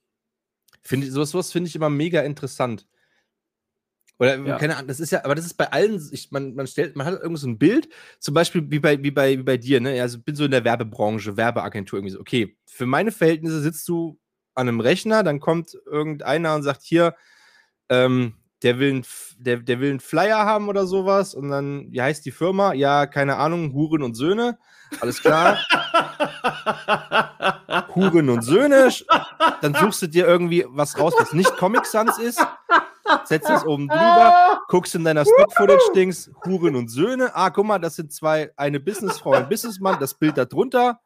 [0.82, 2.88] Find, sowas, sowas finde ich immer mega interessant.
[4.18, 4.58] Oder ja.
[4.58, 7.06] keine Ahnung, das ist ja, aber das ist bei allen, ich, man, man stellt, man
[7.06, 7.90] hat irgendwie so ein Bild,
[8.20, 10.02] zum Beispiel wie bei, wie bei, wie bei dir, ne?
[10.02, 14.18] Also bin so in der Werbebranche, Werbeagentur irgendwie so, okay, für meine Verhältnisse sitzt du
[14.54, 17.16] an einem Rechner, dann kommt irgendeiner und sagt, hier,
[17.90, 19.06] ähm, der will, ein,
[19.38, 22.74] der, der will einen Flyer haben oder sowas und dann, wie heißt die Firma?
[22.74, 24.58] Ja, keine Ahnung, Huren und Söhne.
[25.02, 25.60] Alles klar.
[27.96, 28.90] Huren und Söhne.
[29.62, 32.42] Dann suchst du dir irgendwie was raus, was nicht Comic Sans ist
[33.26, 37.36] setzt es oben drüber, guckst in deiner Stock-Footage-Dings, Huren und Söhne.
[37.36, 41.00] Ah, guck mal, das sind zwei, eine Businessfrau, ein Businessmann, das Bild da drunter.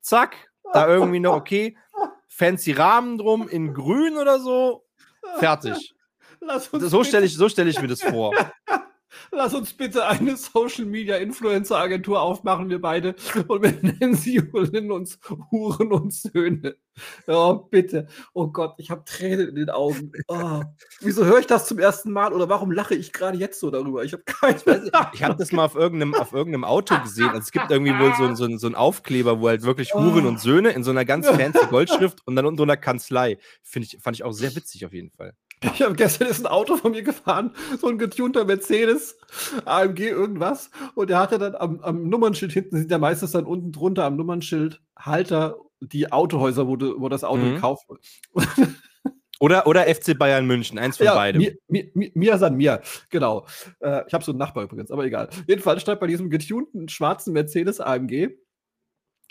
[0.00, 1.76] Zack, da irgendwie noch, okay,
[2.28, 4.84] fancy Rahmen drum in grün oder so.
[5.38, 5.94] Fertig.
[6.72, 8.34] so stelle ich, so stell ich mir das vor.
[9.30, 13.14] Lass uns bitte eine Social Media Influencer Agentur aufmachen, wir beide.
[13.48, 15.18] Und wir nennen sie und nennen uns
[15.50, 16.76] Huren und Söhne.
[17.26, 18.06] Ja, bitte.
[18.32, 20.12] Oh Gott, ich habe Tränen in den Augen.
[20.28, 20.62] Oh.
[21.00, 24.04] Wieso höre ich das zum ersten Mal oder warum lache ich gerade jetzt so darüber?
[24.04, 27.28] Ich habe keine Ich, ich habe das mal auf irgendeinem, auf irgendeinem Auto gesehen.
[27.28, 30.40] Also es gibt irgendwie wohl so, so, so einen Aufkleber, wo halt wirklich Huren und
[30.40, 33.38] Söhne in so einer ganz fancy Goldschrift und dann unter einer Kanzlei.
[33.62, 35.34] Finde ich, fand ich auch sehr witzig auf jeden Fall.
[35.62, 39.16] Ich habe gestern ist ein Auto von mir gefahren, so ein getunter Mercedes,
[39.64, 40.70] AMG irgendwas.
[40.94, 44.16] Und der hatte dann am, am Nummernschild hinten, sind ja meistens dann unten drunter am
[44.16, 47.54] Nummernschild Halter die Autohäuser, wo, du, wo das Auto Mhm.
[47.54, 48.00] gekauft wird.
[49.40, 51.42] Oder, oder FC Bayern München, eins von beidem.
[51.42, 52.80] Mir, mir, mir, mir san mir,
[53.10, 53.46] genau.
[53.80, 55.28] Äh, ich habe so einen Nachbar übrigens, aber egal.
[55.46, 58.30] Jedenfalls stand bei diesem getunten schwarzen Mercedes AMG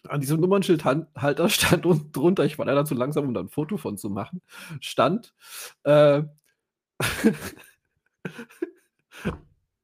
[0.07, 3.77] an diesem Nummernschildhalter stand unten drunter, ich war leider zu langsam, um da ein Foto
[3.77, 4.41] von zu machen,
[4.79, 5.33] stand
[5.83, 6.23] äh,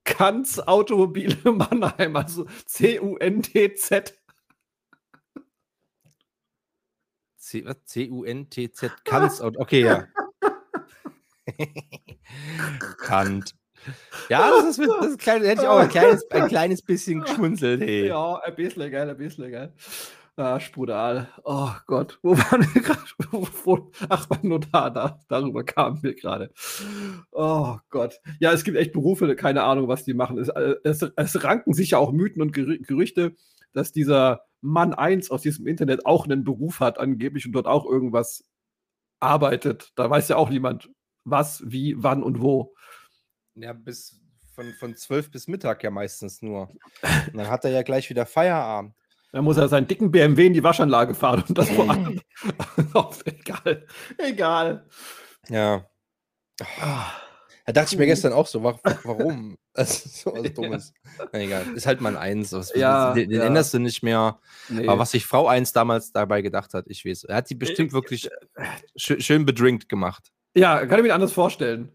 [0.04, 4.16] Kanz Automobile Mannheim, also C-U-N-T-Z.
[7.86, 9.42] C-U-N-T-Z, Kant.
[9.42, 10.08] Okay, ja.
[13.00, 13.56] Kant.
[14.30, 17.82] Ja, das ist, das ist klein, hätte ich auch ein kleines, ein kleines bisschen geschmunzelt.
[17.82, 18.08] Hey.
[18.08, 19.74] Ja, ein bisschen geil, ein bisschen geil.
[20.40, 21.28] Ah, Sprudal.
[21.44, 23.88] Oh Gott, wo waren wir gerade?
[24.08, 26.52] Ach, beim Notar, da, darüber kamen wir gerade.
[27.32, 28.22] Oh Gott.
[28.40, 30.38] Ja, es gibt echt Berufe, keine Ahnung, was die machen.
[30.38, 33.36] Es, äh, es, es ranken sich ja auch Mythen und Gerü Gerüchte,
[33.74, 37.86] dass dieser Mann 1 aus diesem Internet auch einen Beruf hat, angeblich, und dort auch
[37.86, 38.46] irgendwas
[39.20, 39.92] arbeitet.
[39.96, 40.90] Da weiß ja auch niemand,
[41.26, 42.74] was, wie, wann und wo.
[43.62, 44.20] Ja, bis
[44.56, 46.70] von, von 12 bis Mittag ja meistens nur.
[47.32, 48.94] Und dann hat er ja gleich wieder Feierabend.
[49.32, 52.20] Dann muss er seinen dicken BMW in die Waschanlage fahren und das vor allem.
[53.26, 53.86] Egal.
[54.18, 54.86] Egal.
[55.50, 55.86] Ja.
[57.66, 59.58] Da dachte ich mir gestern auch so, wa- warum?
[59.74, 60.94] Das ist so was Dummes.
[61.32, 62.52] Na egal, ist halt mal ein Eins.
[62.52, 63.46] Was, Ja, den, den ja.
[63.46, 64.40] änderst du nicht mehr.
[64.68, 64.86] Nee.
[64.90, 67.26] Aber was sich Frau 1 damals dabei gedacht hat, ich weiß.
[67.26, 68.30] Er hat die bestimmt wirklich
[68.98, 70.34] schön, schön bedrinkt gemacht.
[70.54, 71.94] ja, kann ich mir anders vorstellen.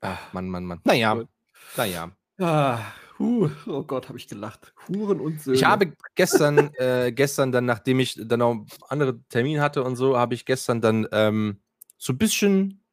[0.00, 0.80] Ach, Mann, Mann, Mann.
[0.84, 1.28] Naja, Gut.
[1.76, 2.10] naja.
[2.38, 2.80] Ah,
[3.18, 4.72] huh, oh Gott, habe ich gelacht.
[4.88, 5.56] Huren und Söhne.
[5.56, 10.16] Ich habe gestern, äh, gestern dann, nachdem ich dann auch andere Termine hatte und so,
[10.16, 11.60] habe ich gestern dann ähm,
[11.96, 12.84] so ein bisschen,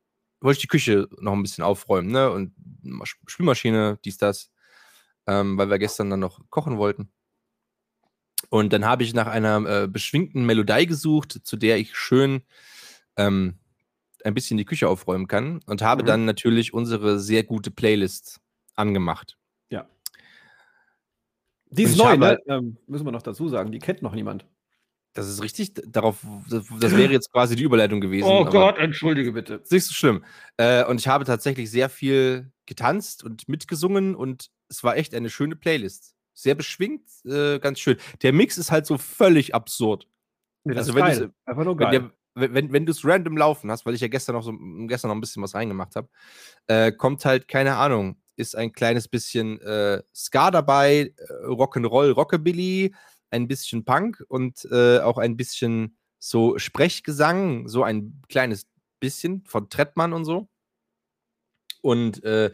[0.42, 2.32] wollte ich die Küche noch ein bisschen aufräumen, ne?
[2.32, 4.52] Und Masch- Spülmaschine, dies, das,
[5.28, 7.12] ähm, weil wir gestern dann noch kochen wollten.
[8.50, 12.42] Und dann habe ich nach einer äh, beschwingten Melodie gesucht, zu der ich schön
[13.18, 13.60] ähm,
[14.26, 16.08] ein bisschen die Küche aufräumen kann und habe Mhm.
[16.08, 18.40] dann natürlich unsere sehr gute Playlist
[18.76, 19.38] angemacht.
[21.72, 22.26] Die ist ich neu, ne?
[22.28, 23.72] halt- Ähm, müssen wir noch dazu sagen.
[23.72, 24.46] Die kennt noch niemand.
[25.14, 25.74] Das ist richtig.
[25.88, 28.30] Darauf, das, das wäre jetzt quasi die Überleitung gewesen.
[28.30, 29.56] aber entschuldige bitte.
[29.56, 30.24] Ist nicht so schlimm.
[30.58, 35.30] Äh, und ich habe tatsächlich sehr viel getanzt und mitgesungen und es war echt eine
[35.30, 36.16] schöne Playlist.
[36.34, 37.98] Sehr beschwingt, äh, ganz schön.
[38.22, 40.08] Der Mix ist halt so völlig absurd.
[40.66, 41.06] Nee, das Also ist wenn
[41.66, 41.92] nur Wenn, geil.
[41.92, 44.54] der, wenn, wenn, du es random laufen hast, weil ich ja gestern noch so
[44.88, 46.10] gestern noch ein bisschen was reingemacht habe,
[46.68, 52.94] äh, kommt halt, keine Ahnung, ist ein kleines bisschen äh, Ska dabei, äh, Rock'n'Roll, Rockabilly,
[53.30, 58.68] ein bisschen Punk und äh, auch ein bisschen so Sprechgesang, so ein kleines
[59.00, 60.50] bisschen von Trettmann und so.
[61.82, 62.52] Und äh,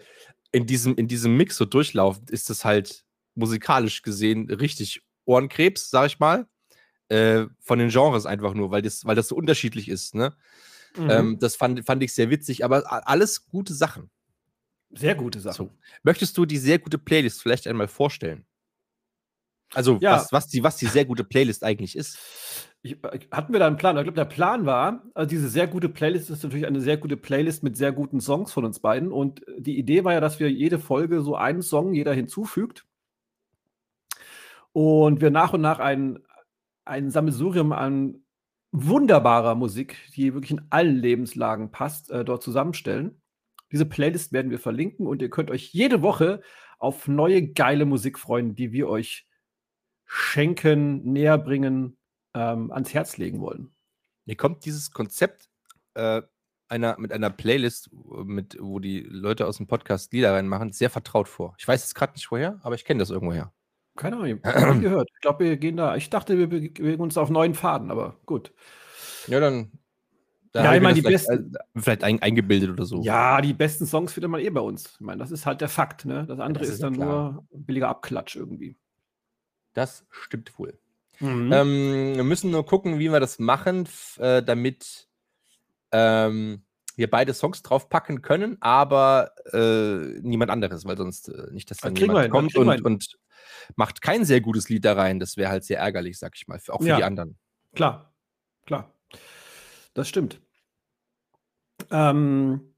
[0.52, 3.06] in, diesem, in diesem Mix so durchlaufend ist es halt
[3.36, 6.48] musikalisch gesehen richtig Ohrenkrebs, sag ich mal.
[7.12, 10.16] Äh, von den Genres einfach nur, weil das, weil das so unterschiedlich ist.
[10.16, 10.34] Ne?
[10.96, 11.10] Mhm.
[11.10, 14.10] Ähm, das fand, fand ich sehr witzig, aber alles gute Sachen.
[14.92, 15.56] Sehr gute Sachen.
[15.56, 15.72] So.
[16.04, 18.46] Möchtest du die sehr gute Playlist vielleicht einmal vorstellen?
[19.74, 20.14] Also, Ja.
[20.14, 22.18] was, was, die, was die sehr gute Playlist eigentlich ist.
[22.82, 22.98] Ich,
[23.30, 23.98] hatten wir da einen Plan?
[23.98, 27.18] Ich glaube, der Plan war, also diese sehr gute Playlist ist natürlich eine sehr gute
[27.18, 29.12] Playlist mit sehr guten Songs von uns beiden.
[29.12, 32.86] Und die Idee war ja, dass wir jede Folge so einen Song jeder hinzufügt.
[34.74, 36.20] Und wir nach und nach ein,
[36.92, 38.22] ein Sammelsurium an
[38.74, 43.22] wunderbarer Musik, die wirklich in allen Lebenslagen passt, äh, dort zusammenstellen.
[43.72, 46.42] Diese Playlist werden wir verlinken und ihr könnt euch jede Woche
[46.78, 49.26] auf neue geile Musik freuen, die wir euch
[50.06, 51.98] schenken, näher bringen,
[52.34, 53.74] ähm, ans Herz legen wollen.
[54.26, 55.50] Mir kommt dieses Konzept
[55.94, 56.22] äh,
[56.68, 57.90] einer, mit einer Playlist,
[58.26, 61.56] mit, wo die Leute aus dem Podcast Lieder reinmachen, sehr vertraut vor.
[61.58, 63.54] Ich weiß jetzt gerade nicht woher, aber ich kenne das irgendwoher.
[63.96, 65.10] Keine Ahnung, ich habe gehört.
[65.14, 65.96] Ich glaube, wir gehen da.
[65.96, 68.54] Ich dachte, wir be- bewegen uns auf neuen Faden, aber gut.
[69.28, 69.72] Ja, dann.
[70.54, 71.40] Ja, hab ich meine, die vielleicht, äh,
[71.78, 73.02] vielleicht ein, eingebildet oder so.
[73.04, 74.96] Ja, die besten Songs findet man eh bei uns.
[74.96, 76.04] Ich meine, das ist halt der Fakt.
[76.04, 76.26] Ne?
[76.28, 77.32] Das andere das ist, ist ja dann klar.
[77.32, 78.76] nur billiger Abklatsch irgendwie.
[79.74, 80.78] Das stimmt wohl.
[81.22, 81.54] Mhm.
[81.54, 83.88] Ähm, wir müssen nur gucken, wie wir das machen,
[84.18, 85.08] äh, damit,
[85.94, 86.64] ähm,
[86.98, 91.94] wir beide Songs draufpacken können, aber äh, niemand anderes, weil sonst äh, nicht, dass dann
[91.94, 93.18] Das jemand kommt und, und
[93.76, 95.20] macht kein sehr gutes Lied da rein.
[95.20, 96.98] Das wäre halt sehr ärgerlich, sag ich mal, für, auch für Ja.
[96.98, 97.38] die anderen.
[97.76, 98.14] Klar,
[98.66, 98.94] klar.
[99.94, 100.42] Das stimmt.
[101.90, 102.74] Ähm,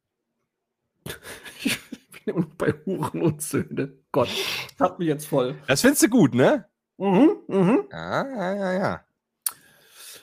[1.63, 1.79] ich
[2.11, 3.93] bin immer noch bei Huren und Söhne.
[4.11, 4.29] Gott,
[4.77, 5.55] das hat mich jetzt voll.
[5.67, 6.65] Das findest du gut, ne?
[6.97, 7.87] Mhm, mhm.
[7.91, 9.05] Ja, ja, ja, ja.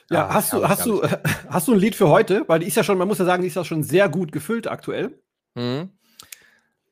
[0.09, 1.01] Ja, Ah, hast du, hast du,
[1.49, 2.43] hast du ein Lied für heute?
[2.47, 4.31] Weil die ist ja schon, man muss ja sagen, die ist ja schon sehr gut
[4.33, 5.21] gefüllt aktuell.
[5.55, 5.89] Mhm.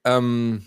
[0.05, 0.65] Ähm,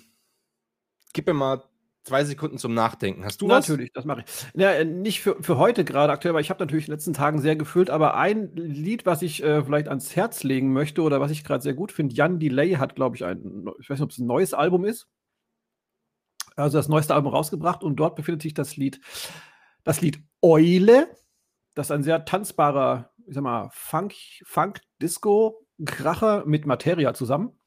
[1.14, 1.62] gib mir mal
[2.04, 3.24] zwei Sekunden zum Nachdenken.
[3.24, 3.68] Hast du was?
[3.68, 4.60] Natürlich, das mache ich.
[4.60, 7.12] Ja, äh, nicht für, für heute gerade aktuell, weil ich habe natürlich in den letzten
[7.12, 11.20] Tagen sehr gefüllt, aber ein Lied, was ich äh, vielleicht ans Herz legen möchte oder
[11.20, 14.04] was ich gerade sehr gut finde, Jan Delay hat, glaube ich, ein, ich weiß nicht,
[14.04, 15.08] ob es ein neues Album ist.
[16.56, 19.00] Also das neueste Album rausgebracht und dort befindet sich das Lied,
[19.84, 21.08] das Lied Eule.
[21.74, 27.58] Das ist ein sehr tanzbarer, ich sag mal, Funk, Funk Disco Kracher mit Materia zusammen.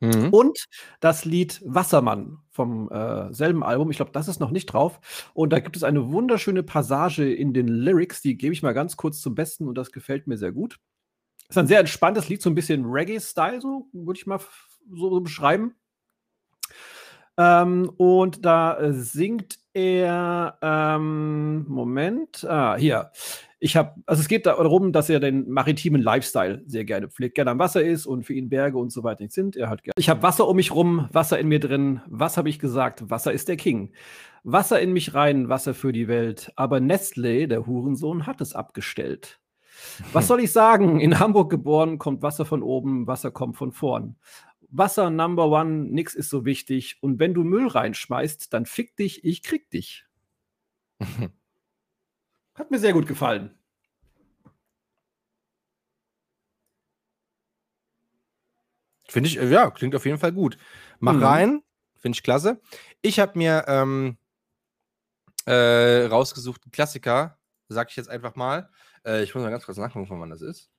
[0.00, 0.30] Mhm.
[0.30, 0.66] Und
[1.00, 3.90] das Lied Wassermann vom äh, selben Album.
[3.90, 5.30] Ich glaube, das ist noch nicht drauf.
[5.34, 8.96] Und da gibt es eine wunderschöne Passage in den Lyrics, die gebe ich mal ganz
[8.96, 10.78] kurz zum Besten und das gefällt mir sehr gut.
[11.48, 14.40] Ist ein sehr entspanntes Lied, so ein bisschen Reggae-Style, so würde ich mal
[14.90, 15.74] so, so beschreiben.
[17.36, 23.10] Ähm, und da äh, singt er, ähm, Moment, ah, hier.
[23.64, 27.50] Ich habe, also es geht darum, dass er den maritimen Lifestyle sehr gerne pflegt, gerne
[27.50, 29.56] am Wasser ist und für ihn Berge und so weiter nicht sind.
[29.56, 29.94] Er hat gerne.
[29.96, 32.02] Ich habe Wasser um mich rum, Wasser in mir drin.
[32.06, 33.08] Was habe ich gesagt?
[33.08, 33.94] Wasser ist der King.
[34.42, 36.52] Wasser in mich rein, Wasser für die Welt.
[36.56, 39.40] Aber Nestle, der Hurensohn, hat es abgestellt.
[40.12, 41.00] Was soll ich sagen?
[41.00, 44.16] In Hamburg geboren, kommt Wasser von oben, Wasser kommt von vorn.
[44.68, 46.98] Wasser Number One, nix ist so wichtig.
[47.00, 50.04] Und wenn du Müll reinschmeißt, dann fick dich, ich krieg dich.
[52.54, 53.58] Hat mir sehr gut gefallen.
[59.08, 60.56] Finde ich, äh, ja, klingt auf jeden Fall gut.
[60.98, 61.22] Mach Mhm.
[61.22, 61.62] rein,
[61.98, 62.60] finde ich klasse.
[63.02, 64.16] Ich habe mir ähm,
[65.46, 67.38] äh, rausgesucht, einen Klassiker,
[67.68, 68.70] sag ich jetzt einfach mal.
[69.04, 70.70] Äh, ich muss mal ganz kurz nachgucken, von wann das ist.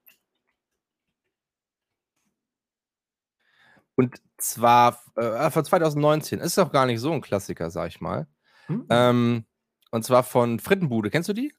[3.96, 6.40] Und zwar äh, von 2019.
[6.40, 8.28] Ist auch gar nicht so ein Klassiker, sag ich mal.
[8.68, 8.86] Hm?
[8.90, 9.46] Ähm,
[9.92, 11.10] und zwar von Frittenbude.
[11.10, 11.54] Kennst du die?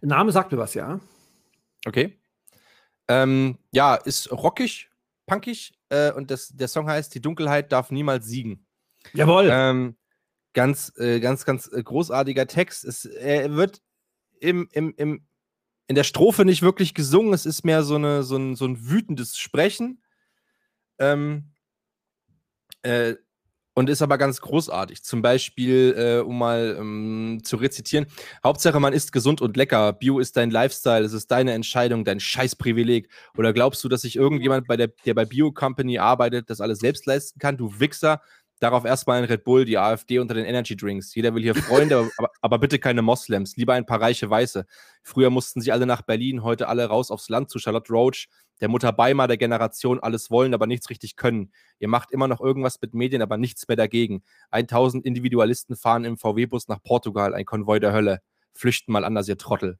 [0.00, 1.00] Name sagt mir was, ja.
[1.86, 2.18] Okay.
[3.08, 4.90] Ähm, ja, ist rockig,
[5.26, 8.66] punkig äh, und das, der Song heißt Die Dunkelheit darf niemals siegen.
[9.12, 9.48] Jawohl.
[9.50, 9.96] Ähm,
[10.52, 12.84] ganz, äh, ganz, ganz äh, großartiger Text.
[12.84, 13.82] Es er wird
[14.40, 15.26] im, im, im,
[15.86, 18.88] in der Strophe nicht wirklich gesungen, es ist mehr so, eine, so, ein, so ein
[18.88, 20.02] wütendes Sprechen.
[20.98, 21.52] Ähm,
[22.82, 23.14] äh,
[23.76, 25.02] und ist aber ganz großartig.
[25.02, 28.06] Zum Beispiel, äh, um mal ähm, zu rezitieren:
[28.42, 29.92] Hauptsache, man isst gesund und lecker.
[29.92, 33.08] Bio ist dein Lifestyle, es ist deine Entscheidung, dein Scheißprivileg.
[33.36, 36.78] Oder glaubst du, dass sich irgendjemand, bei der, der bei Bio Company arbeitet, das alles
[36.78, 37.58] selbst leisten kann?
[37.58, 38.22] Du Wichser.
[38.58, 41.14] Darauf erstmal ein Red Bull, die AfD unter den Energy Drinks.
[41.14, 43.58] Jeder will hier Freunde, aber, aber, bitte keine Moslems.
[43.58, 44.64] Lieber ein paar reiche Weiße.
[45.02, 48.28] Früher mussten sie alle nach Berlin, heute alle raus aufs Land zu Charlotte Roach,
[48.60, 51.52] der Mutter Beimer der Generation, alles wollen, aber nichts richtig können.
[51.78, 54.22] Ihr macht immer noch irgendwas mit Medien, aber nichts mehr dagegen.
[54.50, 58.20] 1000 Individualisten fahren im VW-Bus nach Portugal, ein Konvoi der Hölle.
[58.54, 59.78] Flüchten mal anders, ihr Trottel.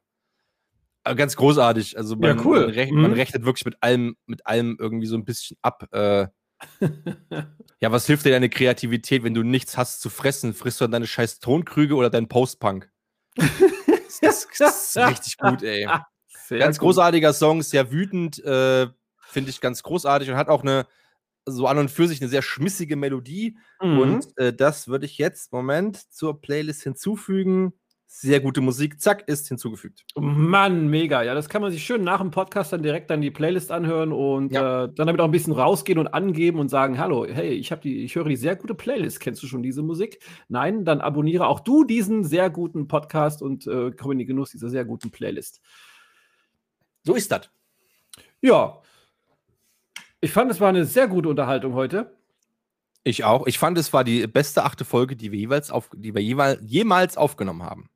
[1.05, 1.97] Aber ganz großartig.
[1.97, 2.61] Also man, Ja, cool.
[2.67, 3.01] man, rech Mhm.
[3.03, 5.87] man rechnet wirklich mit allem, mit allem irgendwie so ein bisschen ab.
[5.93, 6.27] Äh,
[7.81, 10.53] ja, was hilft dir deine Kreativität, wenn du nichts hast zu fressen?
[10.53, 12.91] Frisst du dann deine scheiß Tonkrüge oder deinen Postpunk?
[14.21, 15.87] das, das ist richtig gut, ey.
[16.47, 16.87] Sehr Ganz gut.
[16.89, 18.87] großartiger Song, sehr wütend, äh,
[19.21, 20.87] finde ich ganz großartig und hat auch eine,
[21.45, 23.57] so an und für sich eine sehr schmissige Melodie.
[23.81, 23.99] Mhm.
[23.99, 27.73] Und äh, das würde ich jetzt, Moment, zur Playlist hinzufügen.
[28.09, 30.05] Sehr gute Musik, zack, ist hinzugefügt.
[30.15, 31.23] Mann, mega.
[31.25, 34.13] Ja, das kann man sich schön nach dem Podcast dann direkt dann die Playlist anhören
[34.13, 34.85] und Ja.
[34.85, 37.83] äh, dann damit auch ein bisschen rausgehen und angeben und sagen, hallo, hey, ich habe
[37.83, 39.19] die, ich höre die sehr gute Playlist.
[39.19, 40.21] Kennst du schon diese Musik?
[40.49, 44.53] Nein, dann abonniere auch du diesen sehr guten Podcast und äh, komm in den Genuss
[44.53, 45.61] dieser sehr guten Playlist.
[47.07, 47.49] So ist das.
[48.41, 48.83] Ja.
[50.21, 52.17] Ich fand, es war eine sehr gute Unterhaltung heute.
[53.05, 53.47] Ich auch.
[53.47, 56.59] Ich fand, es war die beste achte Folge, die wir jeweils auf, die wir jeweils,
[56.63, 57.89] jemals aufgenommen haben.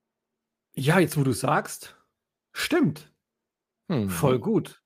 [0.77, 1.97] Ja, jetzt wo du sagst,
[2.53, 3.13] stimmt.
[3.89, 4.09] Hm.
[4.09, 4.81] Voll gut.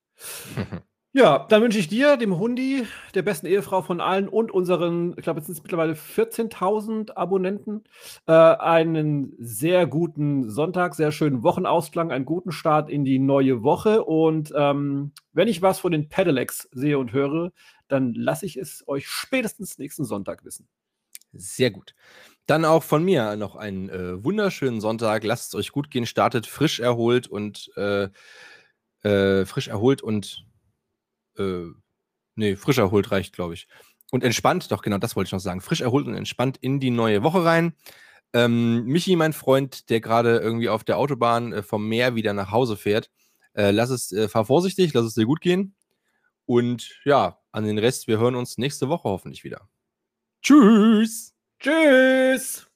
[1.16, 5.22] Ja, dann wünsche ich dir, dem Hundi, der besten Ehefrau von allen und unseren, ich
[5.22, 7.84] glaube, jetzt sind es mittlerweile 14.000 Abonnenten,
[8.26, 14.02] äh, einen sehr guten Sonntag, sehr schönen Wochenausklang, einen guten Start in die neue Woche.
[14.04, 17.52] Und ähm, wenn ich was von den Pedelecs sehe und höre,
[17.86, 20.66] dann lasse ich es euch spätestens nächsten Sonntag wissen.
[21.32, 21.94] Sehr gut.
[22.46, 25.22] Dann auch von mir noch einen äh, wunderschönen Sonntag.
[25.22, 26.06] Lasst es euch gut gehen.
[26.06, 28.08] Startet frisch erholt und äh,
[29.02, 30.44] äh, frisch erholt und
[31.38, 31.66] äh,
[32.34, 33.68] nee, frisch erholt reicht, glaube ich.
[34.10, 35.60] Und entspannt, doch genau, das wollte ich noch sagen.
[35.60, 37.74] Frisch erholt und entspannt in die neue Woche rein.
[38.32, 42.50] Ähm, Michi, mein Freund, der gerade irgendwie auf der Autobahn äh, vom Meer wieder nach
[42.50, 43.10] Hause fährt,
[43.54, 45.74] äh, lass es, äh, fahr vorsichtig, lass es dir gut gehen.
[46.46, 49.68] Und ja, an den Rest, wir hören uns nächste Woche hoffentlich wieder.
[50.42, 51.34] Tschüss.
[51.58, 52.66] Tschüss.